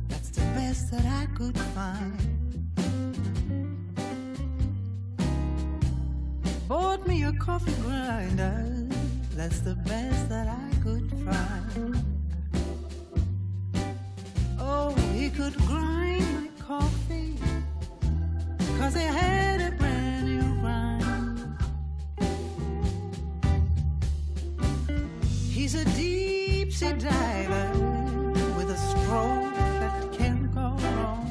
That's 0.08 0.30
the 0.30 0.42
best 0.56 0.90
that 0.90 1.06
I 1.06 1.26
could 1.36 1.58
find. 1.58 2.18
Bought 6.68 7.06
me 7.06 7.24
a 7.24 7.32
coffee 7.32 7.74
grinder. 7.82 8.80
That's 9.41 9.61
the 9.61 9.74
best 9.74 10.28
that 10.28 10.49
I 10.49 10.70
could 10.82 11.11
find. 11.24 12.05
Oh, 14.59 14.95
he 15.14 15.30
could 15.30 15.57
grind 15.66 16.26
my 16.34 16.49
coffee. 16.62 17.38
Cause 18.76 18.95
he 18.97 19.01
had 19.01 19.62
a 19.62 19.74
brand 19.76 20.26
new 20.26 20.61
grind. 20.61 21.57
He's 25.49 25.74
a 25.74 25.86
deep 25.97 26.70
sea 26.74 26.93
diver 26.93 27.72
with 28.59 28.68
a 28.68 28.76
stroke 28.76 29.55
that 29.80 30.12
can't 30.12 30.55
go 30.55 30.76
wrong. 30.84 31.24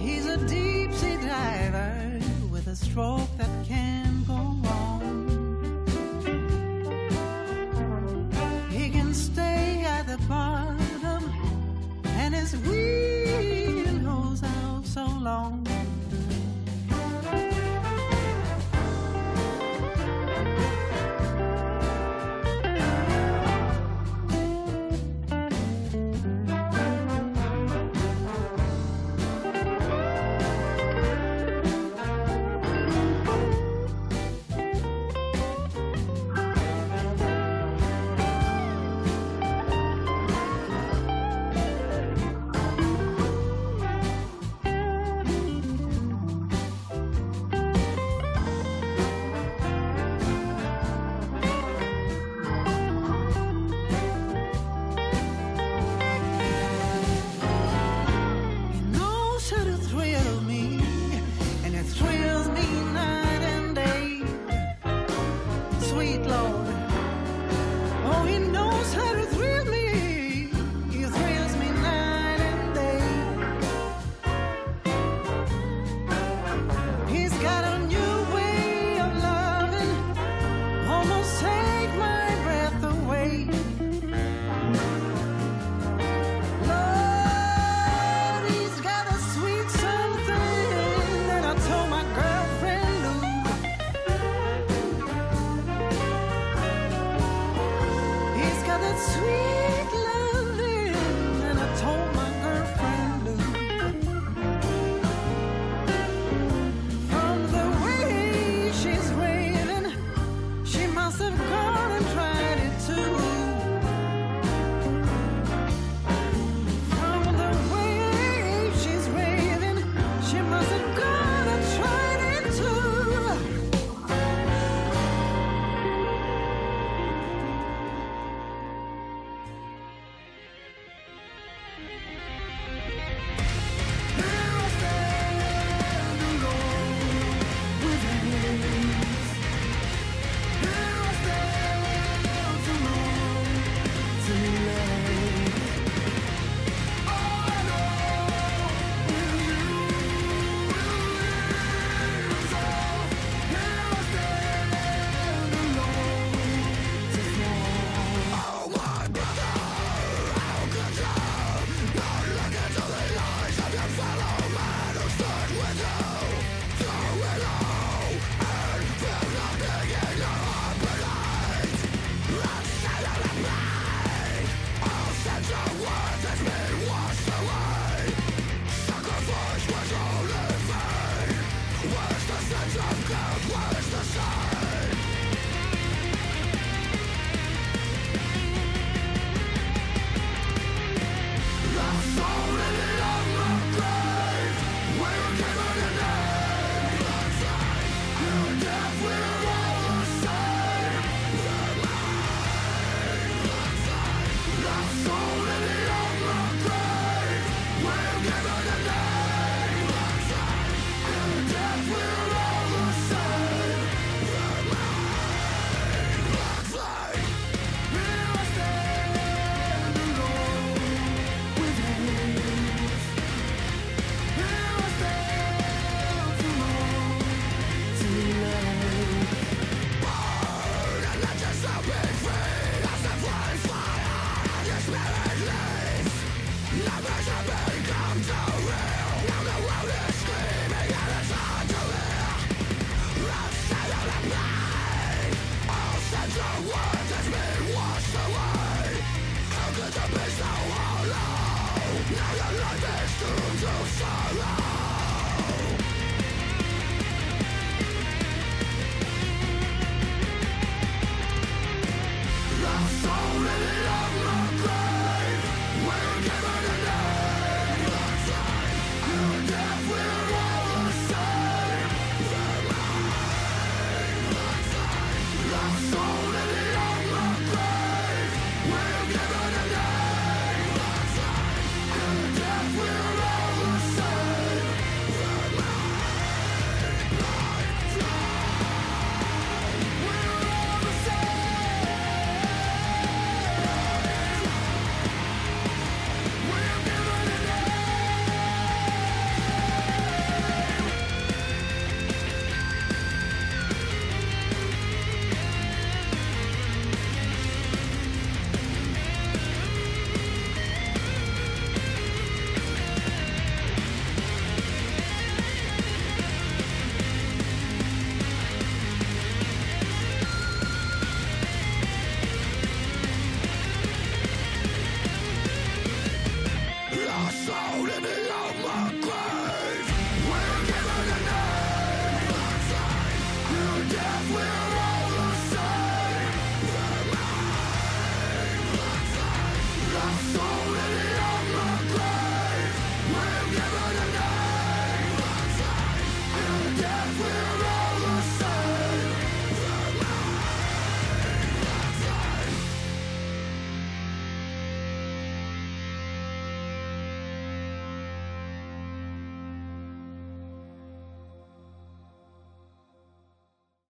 He's 0.00 0.26
a 0.26 0.38
deep 0.48 0.92
sea 0.92 1.18
diver 1.24 2.18
with 2.50 2.66
a 2.66 2.74
stroke 2.74 3.27
dance. 12.50 12.66
Woo! 12.66 12.97